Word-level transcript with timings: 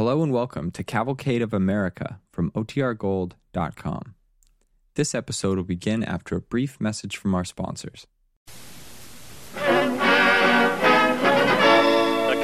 Hello 0.00 0.22
and 0.22 0.32
welcome 0.32 0.70
to 0.70 0.82
Cavalcade 0.82 1.42
of 1.42 1.52
America 1.52 2.20
from 2.32 2.50
OTRGold.com. 2.52 4.14
This 4.94 5.14
episode 5.14 5.58
will 5.58 5.64
begin 5.64 6.02
after 6.02 6.36
a 6.36 6.40
brief 6.40 6.80
message 6.80 7.18
from 7.18 7.34
our 7.34 7.44
sponsors. 7.44 8.06
The 9.52 9.60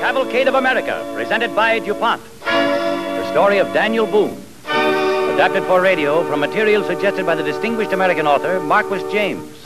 Cavalcade 0.03 0.48
of 0.48 0.54
America, 0.54 1.11
presented 1.14 1.56
by 1.56 1.79
DuPont. 1.79 2.21
The 2.45 3.30
story 3.30 3.57
of 3.57 3.73
Daniel 3.73 4.07
Boone. 4.07 4.38
Adapted 4.66 5.62
for 5.62 5.80
radio 5.80 6.29
from 6.29 6.41
material 6.41 6.84
suggested 6.84 7.25
by 7.25 7.34
the 7.34 7.43
distinguished 7.43 7.95
American 7.95 8.27
author 8.27 8.61
Marquis 8.61 9.11
James. 9.11 9.62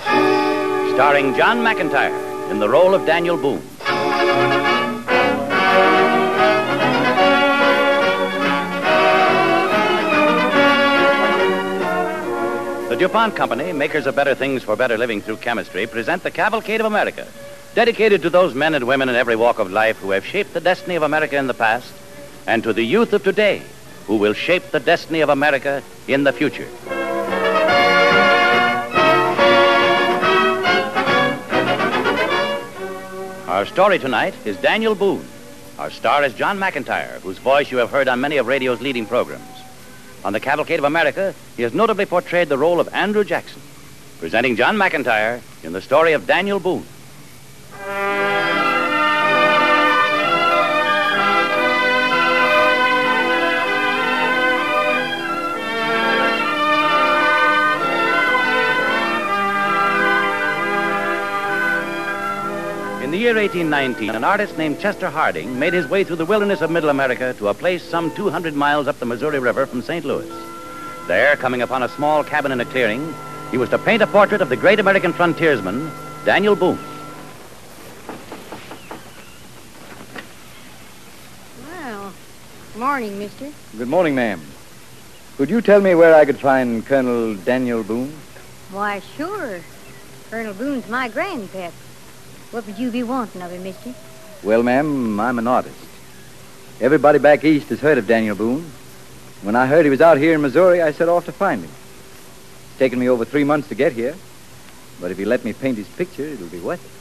Starring 0.94 1.34
John 1.34 1.58
McIntire 1.58 2.52
in 2.52 2.60
the 2.60 2.68
role 2.68 2.94
of 2.94 3.04
Daniel 3.04 3.36
Boone. 3.36 3.66
DuPont 13.00 13.34
Company, 13.34 13.72
makers 13.72 14.04
of 14.04 14.14
better 14.14 14.34
things 14.34 14.62
for 14.62 14.76
better 14.76 14.98
living 14.98 15.22
through 15.22 15.38
chemistry, 15.38 15.86
present 15.86 16.22
the 16.22 16.30
Cavalcade 16.30 16.80
of 16.80 16.86
America, 16.86 17.26
dedicated 17.74 18.20
to 18.20 18.28
those 18.28 18.54
men 18.54 18.74
and 18.74 18.86
women 18.86 19.08
in 19.08 19.14
every 19.14 19.36
walk 19.36 19.58
of 19.58 19.70
life 19.70 19.96
who 20.00 20.10
have 20.10 20.22
shaped 20.26 20.52
the 20.52 20.60
destiny 20.60 20.96
of 20.96 21.02
America 21.02 21.38
in 21.38 21.46
the 21.46 21.54
past, 21.54 21.90
and 22.46 22.62
to 22.62 22.74
the 22.74 22.82
youth 22.82 23.14
of 23.14 23.24
today 23.24 23.62
who 24.06 24.16
will 24.16 24.34
shape 24.34 24.64
the 24.70 24.80
destiny 24.80 25.22
of 25.22 25.30
America 25.30 25.82
in 26.08 26.24
the 26.24 26.32
future. 26.34 26.68
Our 33.48 33.64
story 33.64 33.98
tonight 33.98 34.34
is 34.44 34.58
Daniel 34.58 34.94
Boone. 34.94 35.26
Our 35.78 35.90
star 35.90 36.22
is 36.22 36.34
John 36.34 36.58
McIntire, 36.58 37.18
whose 37.22 37.38
voice 37.38 37.70
you 37.70 37.78
have 37.78 37.90
heard 37.90 38.08
on 38.08 38.20
many 38.20 38.36
of 38.36 38.46
radio's 38.46 38.82
leading 38.82 39.06
programs. 39.06 39.49
On 40.24 40.32
the 40.32 40.40
Cavalcade 40.40 40.78
of 40.78 40.84
America, 40.84 41.34
he 41.56 41.62
has 41.62 41.72
notably 41.72 42.06
portrayed 42.06 42.48
the 42.48 42.58
role 42.58 42.80
of 42.80 42.88
Andrew 42.92 43.24
Jackson, 43.24 43.62
presenting 44.18 44.56
John 44.56 44.76
McIntire 44.76 45.40
in 45.62 45.72
the 45.72 45.80
story 45.80 46.12
of 46.12 46.26
Daniel 46.26 46.60
Boone. 46.60 46.86
Year 63.20 63.34
1819, 63.34 64.14
an 64.14 64.24
artist 64.24 64.56
named 64.56 64.80
Chester 64.80 65.10
Harding 65.10 65.58
made 65.58 65.74
his 65.74 65.86
way 65.86 66.04
through 66.04 66.16
the 66.16 66.24
wilderness 66.24 66.62
of 66.62 66.70
Middle 66.70 66.88
America 66.88 67.34
to 67.34 67.48
a 67.48 67.54
place 67.54 67.84
some 67.84 68.10
200 68.14 68.54
miles 68.54 68.88
up 68.88 68.98
the 68.98 69.04
Missouri 69.04 69.38
River 69.38 69.66
from 69.66 69.82
St. 69.82 70.06
Louis. 70.06 70.26
There, 71.06 71.36
coming 71.36 71.60
upon 71.60 71.82
a 71.82 71.88
small 71.90 72.24
cabin 72.24 72.50
in 72.50 72.62
a 72.62 72.64
clearing, 72.64 73.14
he 73.50 73.58
was 73.58 73.68
to 73.70 73.78
paint 73.78 74.00
a 74.00 74.06
portrait 74.06 74.40
of 74.40 74.48
the 74.48 74.56
great 74.56 74.80
American 74.80 75.12
frontiersman, 75.12 75.90
Daniel 76.24 76.56
Boone. 76.56 76.78
Well, 81.68 82.14
morning, 82.74 83.18
mister. 83.18 83.52
Good 83.76 83.88
morning, 83.88 84.14
ma'am. 84.14 84.40
Could 85.36 85.50
you 85.50 85.60
tell 85.60 85.82
me 85.82 85.94
where 85.94 86.14
I 86.14 86.24
could 86.24 86.38
find 86.38 86.86
Colonel 86.86 87.34
Daniel 87.34 87.82
Boone? 87.84 88.14
Why, 88.70 89.00
sure. 89.18 89.60
Colonel 90.30 90.54
Boone's 90.54 90.88
my 90.88 91.10
grandpap. 91.10 91.72
What 92.50 92.66
would 92.66 92.78
you 92.78 92.90
be 92.90 93.02
wanting 93.02 93.42
of 93.42 93.50
him, 93.52 93.62
mister? 93.62 93.94
Well, 94.42 94.62
ma'am, 94.62 95.20
I'm 95.20 95.38
an 95.38 95.46
artist. 95.46 95.76
Everybody 96.80 97.18
back 97.18 97.44
east 97.44 97.68
has 97.68 97.80
heard 97.80 97.98
of 97.98 98.06
Daniel 98.06 98.34
Boone. 98.34 98.64
When 99.42 99.54
I 99.56 99.66
heard 99.66 99.84
he 99.84 99.90
was 99.90 100.00
out 100.00 100.18
here 100.18 100.34
in 100.34 100.40
Missouri, 100.42 100.82
I 100.82 100.92
set 100.92 101.08
off 101.08 101.26
to 101.26 101.32
find 101.32 101.62
him. 101.62 101.70
It's 101.70 102.78
taken 102.78 102.98
me 102.98 103.08
over 103.08 103.24
three 103.24 103.44
months 103.44 103.68
to 103.68 103.74
get 103.74 103.92
here. 103.92 104.14
But 105.00 105.10
if 105.10 105.18
you 105.18 105.26
let 105.26 105.44
me 105.44 105.52
paint 105.52 105.78
his 105.78 105.88
picture, 105.88 106.24
it'll 106.24 106.48
be 106.48 106.60
worth 106.60 106.84
it. 106.84 106.90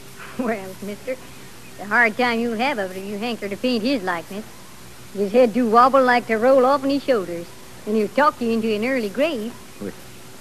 Well, 0.45 0.73
mister, 0.83 1.17
the 1.77 1.85
hard 1.85 2.15
time 2.17 2.39
you'll 2.39 2.55
have 2.55 2.77
of 2.77 2.91
it 2.91 2.97
if 2.97 3.05
you 3.05 3.17
hanker 3.17 3.49
to 3.49 3.57
paint 3.57 3.83
his 3.83 4.03
likeness. 4.03 4.45
His 5.13 5.31
head 5.33 5.51
do 5.53 5.67
wobble 5.69 6.01
like 6.03 6.27
to 6.27 6.38
roll 6.38 6.65
off 6.65 6.83
on 6.83 6.89
his 6.89 7.03
shoulders, 7.03 7.45
and 7.85 7.95
he'll 7.97 8.07
talk 8.07 8.39
you 8.39 8.51
into 8.51 8.73
an 8.73 8.85
early 8.85 9.09
grave. 9.09 9.53
Well- 9.81 9.91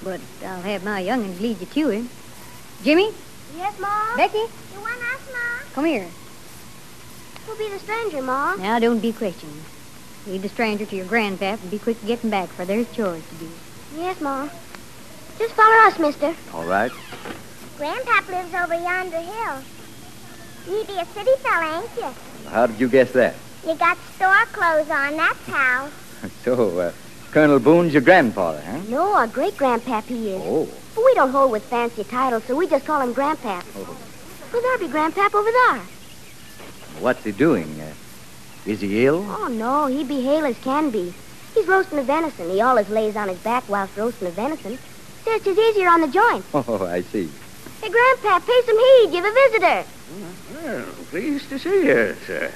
But 0.05 0.21
I'll 0.47 0.61
have 0.63 0.85
my 0.85 1.01
young'uns 1.01 1.41
lead 1.41 1.61
you 1.61 1.67
to 1.67 1.89
him. 1.91 2.09
Jimmy, 2.85 3.11
Yes, 3.57 3.77
Ma? 3.81 4.15
Becky, 4.17 4.45
You 4.79 4.85
want 4.85 5.01
us, 5.01 5.33
Ma? 5.33 5.73
come 5.75 5.87
here. 5.87 6.07
Who'll 7.47 7.57
be 7.59 7.69
the 7.69 7.81
stranger, 7.81 8.23
Ma? 8.23 8.55
Now, 8.55 8.79
don't 8.79 9.01
be 9.01 9.13
questioning. 9.13 9.65
Lead 10.27 10.43
the 10.43 10.49
stranger 10.49 10.87
to 10.87 10.95
your 10.95 11.07
grandpap 11.07 11.61
and 11.61 11.71
be 11.71 11.81
quick 11.81 11.97
getting 12.07 12.31
back, 12.31 12.49
for 12.51 12.65
there's 12.65 12.89
chores 12.93 13.27
to 13.29 13.35
do. 13.37 13.51
Yes, 13.97 14.21
Ma. 14.21 14.49
Just 15.39 15.55
follow 15.55 15.89
us, 15.89 15.99
mister. 15.99 16.33
All 16.55 16.65
right. 16.65 16.93
Grandpap 17.77 18.29
lives 18.29 18.55
over 18.55 18.75
yonder 18.75 19.19
hill. 19.19 19.63
You 20.69 20.85
be 20.85 20.93
a 20.93 21.07
city 21.07 21.33
fella, 21.43 21.83
ain't 21.83 21.97
you? 21.97 22.51
How 22.51 22.69
did 22.69 22.79
you 22.79 22.89
guess 22.89 23.11
that? 23.13 23.35
You 23.67 23.75
got 23.75 23.99
store 24.15 24.45
clothes 24.53 24.91
on, 24.91 25.17
that's 25.17 25.47
how. 25.47 25.89
So, 26.45 26.79
uh, 26.79 26.93
Colonel 27.33 27.59
Boone's 27.59 27.93
your 27.93 28.03
grandfather, 28.03 28.61
huh? 28.61 28.79
No, 28.89 29.15
our 29.15 29.27
great-grandpap 29.27 30.05
he 30.05 30.31
is. 30.31 30.43
Oh. 30.45 30.69
But 30.95 31.05
we 31.05 31.15
don't 31.15 31.31
hold 31.31 31.51
with 31.51 31.65
fancy 31.65 32.05
titles, 32.05 32.45
so 32.45 32.57
we 32.57 32.69
just 32.69 32.85
call 32.85 33.01
him 33.01 33.15
Grandpap. 33.15 33.65
Oh. 33.77 33.97
Well, 34.53 34.63
there 34.63 34.79
be 34.79 34.89
Grandpap 34.93 35.35
over 35.35 35.51
there. 35.51 35.81
What's 37.01 37.25
he 37.25 37.33
doing? 37.33 37.81
Uh, 37.81 37.93
is 38.67 38.81
he 38.81 39.07
ill? 39.07 39.25
Oh, 39.29 39.49
no, 39.49 39.87
he 39.87 40.05
be 40.05 40.23
hale 40.23 40.45
as 40.47 40.59
can 40.59 40.91
be. 40.91 41.15
He's 41.55 41.67
roasting 41.67 41.97
the 41.99 42.05
venison. 42.05 42.51
He 42.51 42.61
always 42.61 42.89
lays 42.89 43.17
on 43.17 43.29
his 43.29 43.39
back 43.39 43.69
whilst 43.69 43.97
roasting 43.97 44.27
the 44.27 44.33
venison. 44.33 44.79
Says 45.25 45.43
'tis 45.43 45.59
easier 45.59 45.89
on 45.89 46.01
the 46.01 46.09
joint. 46.09 46.45
Oh, 46.55 46.87
I 46.87 47.03
see. 47.03 47.29
Hey, 47.83 47.89
Grandpap, 47.91 48.47
pay 48.47 48.61
some 48.67 48.79
heed. 48.79 49.11
You've 49.13 49.25
a 49.25 49.33
visitor. 49.33 49.85
Well, 50.55 50.85
pleased 51.11 51.49
to 51.51 51.59
see 51.59 51.87
you, 51.87 52.17
sir. 52.27 52.51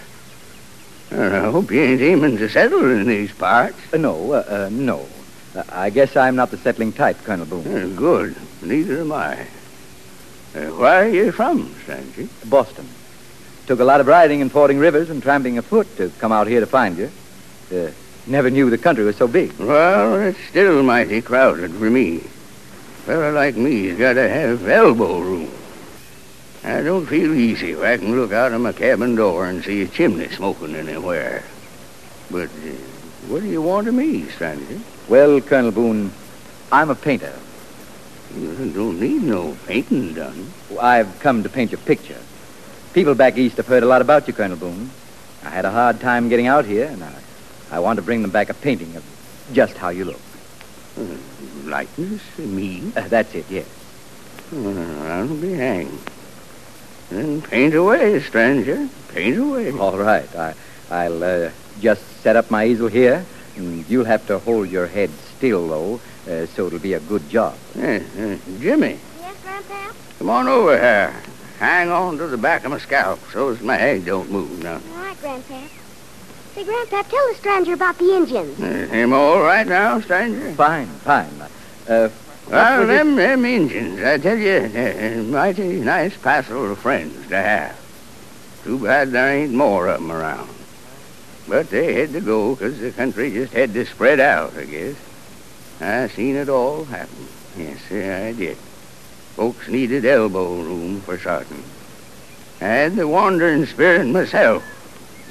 Well, 1.11 1.35
I 1.47 1.51
hope 1.51 1.71
you 1.71 1.81
ain't 1.83 2.01
aiming 2.01 2.39
to 2.39 2.49
settle 2.49 2.91
in 2.91 3.07
these 3.07 3.33
parts. 3.33 3.77
Uh, 3.93 3.99
no, 3.99 4.33
uh, 4.33 4.45
uh, 4.49 4.69
no. 4.73 5.07
Uh, 5.55 5.63
I 5.71 5.91
guess 5.91 6.17
I'm 6.17 6.37
not 6.37 6.51
the 6.51 6.57
settling 6.57 6.93
type, 6.93 7.19
Colonel 7.25 7.47
Boone. 7.47 7.67
Uh, 7.67 7.87
good. 7.95 8.35
Neither 8.63 9.01
am 9.03 9.13
I. 9.13 9.47
Uh, 10.55 10.67
where 10.77 11.05
are 11.05 11.09
you 11.09 11.33
from, 11.33 11.75
stranger? 11.83 12.29
Boston. 12.45 12.87
Took 13.67 13.81
a 13.81 13.85
lot 13.85 14.01
of 14.01 14.07
riding 14.07 14.43
and 14.43 14.53
fording 14.53 14.79
rivers 14.79 15.09
and 15.09 15.23
tramping 15.23 15.57
afoot 15.57 15.87
to 15.97 16.11
come 16.19 16.31
out 16.31 16.47
here 16.47 16.61
to 16.61 16.67
find 16.67 16.99
you. 16.99 17.11
Uh, 17.73 17.91
never 18.27 18.51
knew 18.51 18.69
the 18.69 18.77
country 18.77 19.05
was 19.05 19.17
so 19.17 19.27
big. 19.27 19.53
Well, 19.59 20.21
it's 20.21 20.39
still 20.51 20.83
mighty 20.83 21.23
crowded 21.23 21.71
for 21.73 21.89
me. 21.89 22.17
A 22.19 22.21
Fella 23.05 23.33
like 23.33 23.57
me's 23.57 23.97
got 23.97 24.15
to 24.15 24.29
have 24.29 24.69
elbow 24.69 25.21
room. 25.21 25.51
I 26.65 26.83
don't 26.83 27.07
feel 27.07 27.35
easy 27.35 27.73
if 27.73 27.81
I 27.81 27.97
can 27.97 28.15
look 28.15 28.33
out 28.33 28.53
of 28.53 28.61
my 28.61 28.73
cabin 28.73 29.15
door 29.15 29.47
and 29.47 29.65
see 29.65 29.83
a 29.83 29.89
chimney 29.89 30.29
smoking 30.29 30.77
anywhere. 30.77 31.45
But 32.31 32.51
uh, 32.51 32.77
what 33.29 33.41
do 33.41 33.49
you 33.49 33.63
want 33.63 33.89
of 33.89 33.95
me, 33.95 34.29
stranger? 34.29 34.81
Well, 35.09 35.41
Colonel 35.41 35.73
Boone, 35.73 36.13
I'm 36.71 36.91
a 36.91 36.95
painter. 36.95 37.33
You 38.37 38.73
don't 38.73 38.99
need 38.99 39.23
no 39.23 39.57
painting 39.67 40.15
done. 40.15 40.53
I've 40.81 41.21
come 41.21 41.43
to 41.43 41.49
paint 41.49 41.71
your 41.73 41.81
picture. 41.81 42.19
People 42.95 43.15
back 43.15 43.37
east 43.37 43.57
have 43.59 43.67
heard 43.67 43.83
a 43.83 43.87
lot 43.87 44.01
about 44.01 44.27
you, 44.27 44.35
Colonel 44.35 44.57
Boone. 44.57 44.91
I 45.45 45.51
had 45.51 45.65
a 45.65 45.71
hard 45.71 46.01
time 46.01 46.29
getting 46.29 46.47
out 46.47 46.65
here, 46.65 46.87
and 46.87 47.03
I, 47.03 47.15
I 47.71 47.79
want 47.81 47.97
to 47.97 48.03
bring 48.03 48.23
them 48.23 48.31
back 48.31 48.49
a 48.49 48.55
painting 48.55 48.97
of 48.97 49.05
just 49.53 49.77
how 49.77 49.91
you 49.91 50.05
look. 50.05 50.21
Likeness 51.65 52.39
me? 52.39 52.93
Uh, 52.97 53.09
that's 53.09 53.35
it, 53.35 53.47
yes. 53.51 53.67
Well, 54.53 55.03
I'll 55.11 55.37
be 55.37 55.53
hanged. 55.55 55.99
Then 57.11 57.43
paint 57.43 57.75
away, 57.75 58.21
stranger. 58.21 58.89
Paint 59.09 59.39
away. 59.39 59.73
All 59.73 59.99
right. 59.99 60.35
I, 60.35 60.55
I'll 60.91 61.25
uh, 61.25 61.51
just 61.81 62.03
set 62.23 62.37
up 62.37 62.51
my 62.51 62.67
easel 62.67 62.89
here, 62.89 63.25
and 63.57 63.89
you'll 63.89 64.05
have 64.05 64.27
to 64.27 64.39
hold 64.39 64.69
your 64.71 64.87
head 64.87 65.11
still, 65.37 65.69
though, 65.69 66.01
uh, 66.29 66.47
so 66.47 66.67
it'll 66.67 66.79
be 66.79 66.95
a 66.95 67.01
good 67.01 67.29
job. 67.29 67.57
Uh, 67.77 67.81
uh, 67.83 68.37
Jimmy, 68.61 68.99
Yes, 69.21 69.35
Grandpa? 69.43 69.93
come 70.19 70.31
on 70.31 70.49
over 70.49 70.79
here. 70.79 71.15
Hang 71.59 71.91
on 71.91 72.19
to 72.19 72.27
the 72.27 72.37
back 72.37 72.65
of 72.65 72.71
my 72.71 72.79
scalp 72.79 73.21
so 73.33 73.49
as 73.51 73.61
my 73.61 73.77
head 73.77 74.05
don't 74.05 74.31
move 74.31 74.63
now. 74.63 74.75
All 74.97 75.03
right, 75.05 75.21
Grandpa. 75.21 75.61
Say, 76.55 76.65
Grandpa, 76.65 77.03
tell 77.03 77.29
the 77.29 77.35
stranger 77.39 77.73
about 77.75 77.99
the 77.99 78.15
Indians. 78.17 78.61
Uh, 78.61 78.87
him 78.93 79.13
all 79.13 79.41
right 79.41 79.67
now, 79.67 80.01
stranger? 80.01 80.53
Fine, 80.53 80.87
fine. 80.87 81.31
Uh, 81.89 82.09
Well, 82.51 82.81
was 82.81 82.89
it- 82.89 82.93
them, 82.93 83.17
them 83.17 83.45
Injuns, 83.45 84.03
I 84.05 84.19
tell 84.19 84.37
you, 84.37 84.71
uh, 84.75 85.23
mighty 85.31 85.81
nice 85.81 86.17
passel 86.17 86.71
of 86.73 86.79
friends 86.79 87.29
to 87.29 87.37
have. 87.37 87.77
Too 88.65 88.79
bad 88.79 89.13
there 89.13 89.31
ain't 89.31 89.53
more 89.55 89.87
of 89.89 90.01
'em 90.01 90.11
around. 90.13 90.49
But 91.49 91.71
they 91.71 91.95
had 91.95 92.13
to 92.13 92.21
go 92.21 92.55
'cause 92.57 92.79
the 92.81 92.91
country 92.91 93.31
just 93.31 93.53
had 93.53 93.73
to 93.75 93.85
spread 93.87 94.21
out, 94.21 94.53
I 94.59 94.65
guess. 94.65 94.95
I 95.83 96.07
seen 96.09 96.37
it 96.37 96.49
all 96.49 96.85
happen. 96.85 97.27
Yes, 97.57 97.81
sir, 97.89 98.29
I 98.29 98.33
did. 98.33 98.57
Folks 99.37 99.67
needed 99.67 100.05
elbow 100.05 100.63
room 100.63 101.01
for 101.01 101.19
certain. 101.19 101.65
I 102.61 102.67
had 102.67 102.95
the 102.95 103.09
wandering 103.09 103.67
spirit 103.67 104.07
myself. 104.07 104.63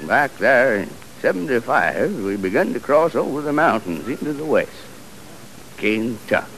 Back 0.05 0.37
there 0.39 0.75
in 0.75 0.89
75, 1.21 2.23
we 2.23 2.35
begun 2.35 2.73
to 2.73 2.81
cross 2.81 3.15
over 3.15 3.41
the 3.41 3.53
mountains 3.53 4.05
into 4.07 4.33
the 4.33 4.43
west. 4.43 4.71
Kentuck. 5.77 6.49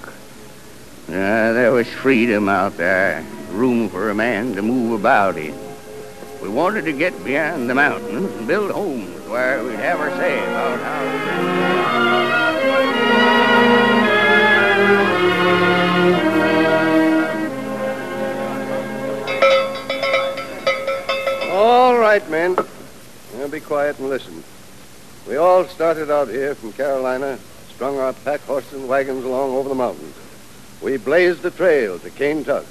Uh, 1.07 1.53
there 1.53 1.71
was 1.71 1.87
freedom 1.87 2.49
out 2.49 2.77
there, 2.77 3.23
room 3.51 3.89
for 3.89 4.09
a 4.09 4.15
man 4.15 4.55
to 4.55 4.63
move 4.63 4.99
about 4.99 5.37
in. 5.37 5.53
We 6.41 6.49
wanted 6.49 6.85
to 6.85 6.93
get 6.93 7.23
beyond 7.23 7.69
the 7.69 7.75
mountains 7.75 8.33
and 8.33 8.47
build 8.47 8.71
homes 8.71 9.27
where 9.27 9.63
we'd 9.63 9.75
have 9.75 9.99
our 9.99 10.09
say 10.11 10.39
about 10.39 10.79
how... 10.79 11.03
All 21.51 21.97
right, 21.97 22.27
men. 22.29 22.55
Now 23.37 23.47
be 23.47 23.59
quiet 23.59 23.97
and 23.99 24.09
listen. 24.09 24.43
We 25.27 25.37
all 25.37 25.65
started 25.65 26.11
out 26.11 26.27
here 26.27 26.53
from 26.53 26.73
Carolina, 26.73 27.39
strung 27.73 27.97
our 27.97 28.13
pack 28.13 28.41
horses 28.41 28.73
and 28.73 28.87
wagons 28.87 29.23
along 29.23 29.51
over 29.51 29.69
the 29.69 29.75
mountains. 29.75 30.15
We 30.81 30.97
blazed 30.97 31.41
the 31.43 31.51
trail 31.51 31.97
to 31.99 32.09
Kentuck. 32.09 32.65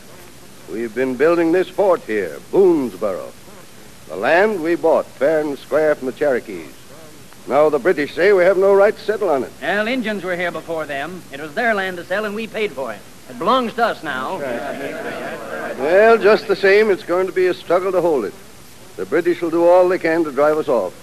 We've 0.71 0.95
been 0.95 1.17
building 1.17 1.53
this 1.53 1.69
fort 1.69 2.03
here, 2.03 2.39
Boonesboro. 2.51 3.33
The 4.09 4.17
land 4.17 4.63
we 4.63 4.75
bought 4.75 5.07
fair 5.07 5.41
and 5.41 5.59
square 5.59 5.95
from 5.95 6.07
the 6.07 6.13
Cherokees. 6.13 6.75
Now 7.47 7.69
the 7.69 7.79
British 7.79 8.15
say 8.15 8.33
we 8.33 8.45
have 8.45 8.57
no 8.57 8.73
right 8.73 8.95
to 8.95 9.01
settle 9.03 9.29
on 9.29 9.43
it. 9.43 9.53
Well, 9.61 9.89
Indians 9.89 10.23
were 10.23 10.37
here 10.37 10.53
before 10.53 10.87
them. 10.87 11.23
It 11.33 11.41
was 11.41 11.55
their 11.55 11.75
land 11.75 11.97
to 11.97 12.05
sell, 12.05 12.25
and 12.25 12.35
we 12.35 12.47
paid 12.47 12.73
for 12.73 12.93
it. 12.93 13.01
It 13.29 13.39
belongs 13.39 13.73
to 13.75 13.85
us 13.85 14.03
now. 14.03 14.39
Well, 15.79 16.19
just 16.19 16.47
the 16.47 16.57
same, 16.57 16.91
it's 16.91 17.03
going 17.03 17.27
to 17.27 17.33
be 17.33 17.47
a 17.47 17.55
struggle 17.55 17.91
to 17.93 18.01
hold 18.01 18.25
it. 18.27 18.35
The 18.97 19.07
British 19.07 19.41
will 19.43 19.51
do 19.51 19.65
all 19.67 19.89
they 19.89 19.99
can 19.99 20.23
to 20.25 20.33
drive 20.33 20.59
us 20.59 20.69
off. 20.69 20.95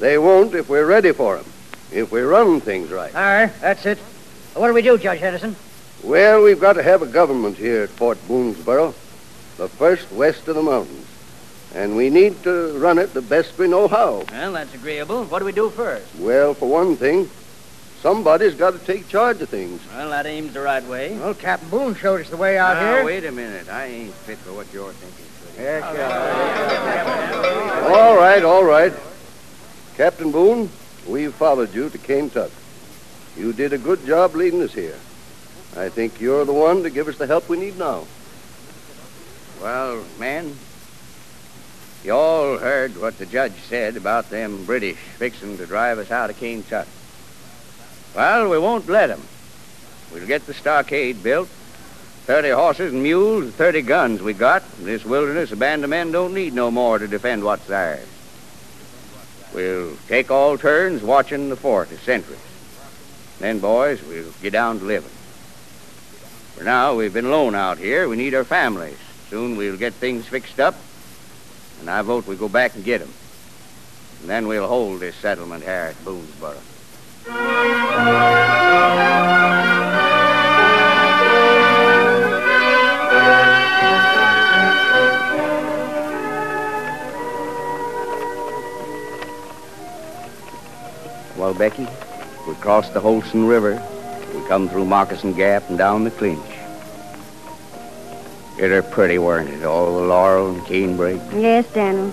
They 0.00 0.18
won't 0.18 0.54
if 0.54 0.68
we're 0.68 0.86
ready 0.86 1.12
for 1.12 1.36
them, 1.36 1.46
if 1.92 2.10
we 2.10 2.20
run 2.20 2.60
things 2.60 2.90
right. 2.90 3.14
Aye, 3.14 3.52
that's 3.60 3.86
it. 3.86 3.98
What 4.54 4.68
do 4.68 4.74
we 4.74 4.82
do, 4.82 4.98
Judge 4.98 5.20
Henderson? 5.20 5.54
Well, 6.02 6.42
we've 6.42 6.60
got 6.60 6.74
to 6.74 6.82
have 6.82 7.02
a 7.02 7.06
government 7.06 7.58
here 7.58 7.82
at 7.82 7.90
Fort 7.90 8.18
Boonesboro, 8.26 8.94
the 9.56 9.68
first 9.68 10.10
west 10.12 10.48
of 10.48 10.56
the 10.56 10.62
mountains. 10.62 11.06
And 11.74 11.96
we 11.96 12.08
need 12.10 12.42
to 12.44 12.78
run 12.78 12.98
it 12.98 13.12
the 13.12 13.20
best 13.22 13.58
we 13.58 13.68
know 13.68 13.86
how. 13.88 14.24
Well, 14.30 14.52
that's 14.52 14.72
agreeable. 14.74 15.24
What 15.24 15.40
do 15.40 15.44
we 15.44 15.52
do 15.52 15.68
first? 15.70 16.06
Well, 16.18 16.54
for 16.54 16.68
one 16.68 16.96
thing, 16.96 17.28
somebody's 18.00 18.54
got 18.54 18.72
to 18.72 18.78
take 18.78 19.08
charge 19.08 19.40
of 19.42 19.48
things. 19.48 19.80
Well, 19.92 20.10
that 20.10 20.26
aims 20.26 20.52
the 20.54 20.60
right 20.60 20.84
way. 20.84 21.18
Well, 21.18 21.34
Captain 21.34 21.68
Boone 21.68 21.94
showed 21.94 22.20
us 22.22 22.30
the 22.30 22.36
way 22.36 22.56
out 22.56 22.74
Now, 22.76 22.94
here. 22.96 23.04
wait 23.04 23.24
a 23.26 23.32
minute. 23.32 23.68
I 23.68 23.86
ain't 23.86 24.14
fit 24.14 24.38
for 24.38 24.52
what 24.54 24.72
you're 24.72 24.92
thinking. 24.92 25.24
sir. 25.56 25.82
All 27.94 28.16
right, 28.16 28.42
all 28.44 28.64
right. 28.64 28.92
Captain 29.96 30.30
Boone, 30.30 30.70
we've 31.06 31.34
followed 31.34 31.74
you 31.74 31.88
to 31.90 31.98
Kentuck. 31.98 32.50
You 33.36 33.52
did 33.52 33.72
a 33.72 33.78
good 33.78 34.04
job 34.06 34.34
leading 34.34 34.62
us 34.62 34.72
here. 34.72 34.96
I 35.76 35.88
think 35.90 36.20
you're 36.20 36.44
the 36.46 36.52
one 36.54 36.82
to 36.84 36.90
give 36.90 37.06
us 37.08 37.18
the 37.18 37.26
help 37.26 37.48
we 37.50 37.58
need 37.58 37.78
now. 37.78 38.04
Well, 39.60 40.04
man, 40.18 40.56
you 42.06 42.12
all 42.12 42.56
heard 42.56 43.00
what 43.00 43.18
the 43.18 43.26
judge 43.26 43.54
said 43.68 43.96
about 43.96 44.30
them 44.30 44.64
British 44.64 44.96
fixing 44.96 45.58
to 45.58 45.66
drive 45.66 45.98
us 45.98 46.12
out 46.12 46.30
of 46.30 46.38
Kentuck. 46.38 46.86
Well, 48.14 48.48
we 48.48 48.58
won't 48.58 48.88
let 48.88 49.10
'em. 49.10 49.22
We'll 50.12 50.26
get 50.26 50.46
the 50.46 50.54
stockade 50.54 51.22
built. 51.24 51.48
Thirty 52.26 52.50
horses 52.50 52.92
and 52.92 53.02
mules 53.02 53.52
thirty 53.54 53.82
guns 53.82 54.22
we 54.22 54.34
got. 54.34 54.62
In 54.78 54.86
this 54.86 55.04
wilderness, 55.04 55.50
a 55.50 55.56
band 55.56 55.82
of 55.82 55.90
men 55.90 56.12
don't 56.12 56.32
need 56.32 56.54
no 56.54 56.70
more 56.70 56.98
to 57.00 57.08
defend 57.08 57.42
what's 57.42 57.66
theirs. 57.66 58.06
We'll 59.52 59.96
take 60.06 60.30
all 60.30 60.56
turns 60.56 61.02
watching 61.02 61.48
the 61.48 61.56
fort 61.56 61.90
as 61.90 62.00
sentries. 62.00 62.38
Then, 63.40 63.58
boys, 63.58 64.00
we'll 64.02 64.32
get 64.42 64.52
down 64.52 64.78
to 64.78 64.84
living. 64.84 65.10
For 66.56 66.62
now, 66.62 66.94
we've 66.94 67.12
been 67.12 67.26
alone 67.26 67.54
out 67.54 67.78
here. 67.78 68.08
We 68.08 68.16
need 68.16 68.34
our 68.34 68.44
families. 68.44 68.98
Soon 69.28 69.56
we'll 69.56 69.76
get 69.76 69.92
things 69.94 70.26
fixed 70.26 70.60
up, 70.60 70.76
and 71.80 71.90
I 71.90 72.02
vote 72.02 72.26
we 72.26 72.36
go 72.36 72.48
back 72.48 72.74
and 72.74 72.84
get 72.84 73.00
'em. 73.02 73.12
And 74.20 74.30
then 74.30 74.48
we'll 74.48 74.66
hold 74.66 75.00
this 75.00 75.14
settlement 75.16 75.62
here 75.62 75.94
at 75.94 76.04
Boonesboro. 76.04 76.56
Well, 91.36 91.54
Becky, 91.54 91.86
we 92.48 92.54
crossed 92.54 92.94
the 92.94 93.00
Holston 93.00 93.46
River. 93.46 93.80
We 94.34 94.40
come 94.48 94.68
through 94.68 94.86
Moccasin 94.86 95.34
Gap 95.34 95.68
and 95.68 95.78
down 95.78 96.02
the 96.04 96.10
Clinch. 96.10 96.55
It 98.58 98.72
are 98.72 98.82
pretty, 98.82 99.18
weren't 99.18 99.50
it? 99.50 99.64
All 99.64 100.00
the 100.00 100.06
laurel 100.06 100.50
and 100.50 100.62
canebrake. 100.62 101.20
Yes, 101.32 101.70
Daniel. 101.74 102.12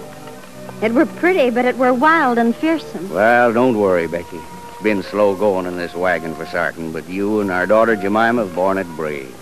It 0.82 0.94
were 0.94 1.06
pretty, 1.06 1.50
but 1.50 1.64
it 1.64 1.78
were 1.78 1.94
wild 1.94 2.38
and 2.38 2.54
fearsome. 2.54 3.10
Well, 3.10 3.54
don't 3.54 3.78
worry, 3.78 4.08
Becky. 4.08 4.42
It's 4.74 4.84
been 4.84 5.04
slow 5.04 5.36
going 5.36 5.66
in 5.66 5.78
this 5.78 5.96
wagon 5.96 6.36
for 6.36 6.46
sartin, 6.46 6.92
but 6.92 7.08
you 7.08 7.40
and 7.40 7.50
our 7.50 7.66
daughter 7.66 7.96
Jemima 7.96 8.44
have 8.44 8.54
borne 8.54 8.78
it 8.78 8.88
brave. 8.98 9.34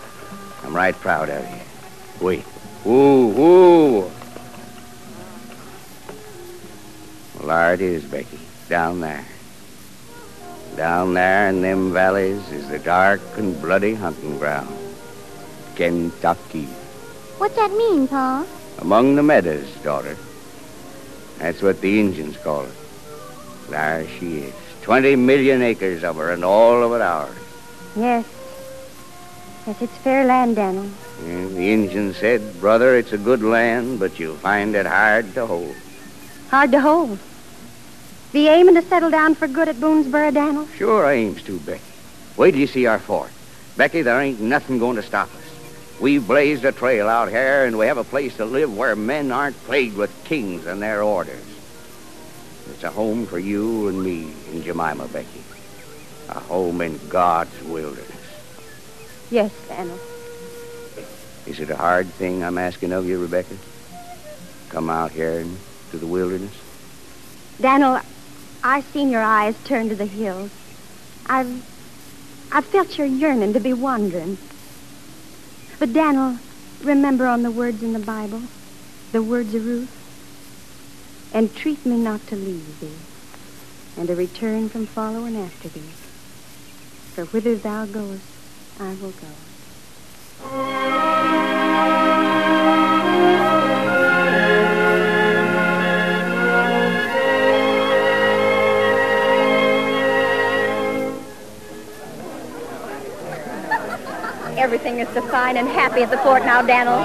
I'm 0.64 0.76
right 0.76 0.94
proud 0.94 1.30
of 1.30 1.44
you. 1.50 1.62
Wait. 2.24 2.46
Woo, 2.86 3.28
woo. 3.30 4.12
Well, 7.40 7.48
there 7.48 7.74
it 7.74 7.82
is, 7.82 8.04
Becky. 8.04 8.40
Down 8.70 9.00
there. 9.00 9.26
Down 10.78 11.16
there 11.16 11.50
in 11.50 11.64
them 11.64 11.92
valleys 11.92 12.48
is 12.52 12.70
the 12.70 12.78
dark 12.78 13.22
and 13.38 13.60
bloody 13.60 13.96
hunting 13.96 14.38
ground. 14.38 14.78
Kentucky. 15.76 16.68
What's 17.42 17.56
that 17.56 17.72
mean, 17.72 18.08
Pa? 18.08 18.46
Among 18.78 19.16
the 19.16 19.24
meadows, 19.24 19.68
daughter. 19.78 20.16
That's 21.40 21.60
what 21.64 21.82
the 21.82 22.00
Indians 22.00 22.38
call 22.38 22.66
it. 22.66 22.74
There 23.68 24.06
she 24.20 24.42
is. 24.42 24.54
Twenty 24.84 25.16
million 25.16 25.64
acres 25.64 26.04
of 26.04 26.18
her, 26.18 26.30
and 26.30 26.46
all 26.46 26.84
of 26.84 26.94
it 26.94 27.02
ours. 27.02 27.36
Yes. 27.96 28.28
Yes, 29.66 29.82
it's 29.82 29.98
fair 29.98 30.24
land, 30.24 30.56
Daniel. 30.58 30.88
And 31.24 31.58
the 31.58 31.74
Indians 31.74 32.18
said, 32.18 32.60
brother, 32.60 32.96
it's 32.96 33.12
a 33.12 33.18
good 33.18 33.42
land, 33.42 34.00
but 34.00 34.20
you'll 34.20 34.36
find 34.36 34.76
it 34.76 34.86
hard 34.86 35.34
to 35.34 35.48
hold. 35.48 35.76
Hard 36.52 36.72
to 36.74 36.80
hold. 36.80 37.18
Be 38.34 38.50
aiming 38.50 38.76
to 38.76 38.84
settle 38.84 39.10
down 39.10 39.34
for 39.34 39.48
good 39.48 39.68
at 39.68 39.78
Boonesboro, 39.78 40.32
Daniel? 40.32 40.68
Sure, 40.78 41.08
I 41.08 41.14
aims 41.14 41.42
to, 41.46 41.60
Becky. 41.62 41.82
Wait 42.38 42.52
till 42.52 42.60
you 42.60 42.68
see 42.68 42.86
our 42.86 43.00
fort. 43.00 43.32
Becky, 43.78 44.04
there 44.04 44.22
ain't 44.22 44.40
nothing 44.40 44.78
going 44.78 44.98
to 44.98 45.02
stop 45.02 45.34
us. 45.34 45.41
We've 46.02 46.26
blazed 46.26 46.66
a 46.66 46.72
trail 46.72 47.08
out 47.08 47.30
here, 47.30 47.66
and 47.66 47.78
we 47.78 47.86
have 47.86 48.00
a 48.00 48.04
place 48.04 48.36
to 48.38 48.46
live 48.46 48.76
where 48.76 48.96
men 48.96 49.32
aren't 49.32 49.56
plagued 49.66 49.96
with 49.96 50.12
kings 50.24 50.66
and 50.66 50.82
their 50.82 51.04
orders. 51.04 51.46
It's 52.72 52.84
a 52.84 52.90
home 52.90 53.28
for 53.28 53.38
you 53.38 53.88
and 53.88 54.04
me 54.04 54.34
and 54.52 54.64
Jemima, 54.64 55.08
Becky. 55.10 55.44
A 56.30 56.40
home 56.40 56.82
in 56.82 57.00
God's 57.08 57.62
wilderness. 57.62 58.10
Yes, 59.30 59.52
Daniel. 59.68 60.00
Is 61.46 61.60
it 61.60 61.70
a 61.70 61.76
hard 61.76 62.08
thing 62.08 62.44
I'm 62.44 62.58
asking 62.58 62.94
of 62.94 63.06
you, 63.06 63.22
Rebecca? 63.22 63.56
Come 64.70 64.90
out 64.90 65.12
here 65.12 65.46
to 65.92 65.98
the 65.98 66.08
wilderness? 66.08 66.58
Daniel, 67.62 68.00
I've 68.64 68.86
seen 68.86 69.12
your 69.12 69.22
eyes 69.22 69.56
turn 69.66 69.90
to 69.90 69.96
the 69.96 70.08
hills. 70.08 70.50
I've 71.28 71.64
I've 72.52 72.66
felt 72.66 72.98
your 72.98 73.06
yearning 73.08 73.54
to 73.54 73.60
be 73.60 73.74
wandering. 73.74 74.40
But 75.82 75.94
Daniel, 75.94 76.38
remember 76.84 77.26
on 77.26 77.42
the 77.42 77.50
words 77.50 77.82
in 77.82 77.94
the 77.94 77.98
Bible, 77.98 78.44
the 79.14 79.24
words 79.24 79.56
of 79.56 79.66
Ruth? 79.66 79.90
Entreat 81.34 81.84
me 81.88 81.98
not 81.98 82.28
to 82.28 82.36
leave 82.36 82.80
thee, 82.80 83.00
and 83.98 84.08
to 84.08 84.16
return 84.16 84.70
from 84.70 84.86
following 84.86 85.36
after 85.36 85.70
thee. 85.70 85.90
For 87.16 87.26
whither 87.26 87.56
thou 87.56 87.88
goest, 87.88 88.22
I 88.80 88.94
will 89.02 89.14
go. 90.44 91.21
Everything 104.62 105.00
is 105.00 105.10
so 105.10 105.24
fine 105.24 105.58
and 105.58 105.68
happy 105.68 106.04
at 106.04 106.12
the 106.12 106.20
fort 106.20 106.46
now, 106.46 106.62
Dan'l. 106.62 107.00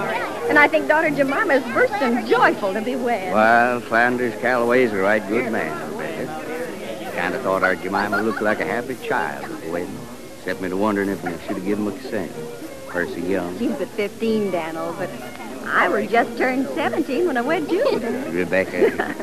And 0.50 0.58
I 0.58 0.68
think 0.68 0.88
daughter 0.88 1.08
Jemima 1.08 1.54
is 1.54 1.64
bursting 1.72 2.26
joyful 2.26 2.74
to 2.74 2.82
be 2.82 2.96
wed. 2.96 3.32
Well, 3.32 3.80
Flanders 3.80 4.38
Callaway's 4.42 4.92
a 4.92 4.98
right 4.98 5.26
good 5.26 5.50
man, 5.50 5.96
Rebecca. 5.96 7.12
Kind 7.16 7.34
of 7.34 7.40
thought 7.40 7.62
our 7.62 7.74
Jemima 7.74 8.20
looked 8.20 8.42
like 8.42 8.60
a 8.60 8.66
happy 8.66 8.94
child 8.96 9.46
at 9.46 9.62
the 9.62 9.70
wedding. 9.70 9.98
Set 10.44 10.60
me 10.60 10.68
to 10.68 10.76
wondering 10.76 11.08
if 11.08 11.24
we 11.24 11.30
should 11.46 11.56
have 11.56 11.64
given 11.64 11.86
him 11.86 11.94
a 11.94 11.98
consent. 11.98 12.30
Percy 12.88 13.22
Young. 13.22 13.58
She's 13.58 13.72
but 13.72 13.88
15, 13.88 14.50
Dan'l, 14.50 14.94
but 14.98 15.08
I 15.64 15.88
were 15.88 16.04
just 16.04 16.36
turned 16.36 16.68
17 16.74 17.26
when 17.26 17.38
I 17.38 17.40
wed 17.40 17.70
you. 17.70 17.98
Rebecca. 18.28 19.14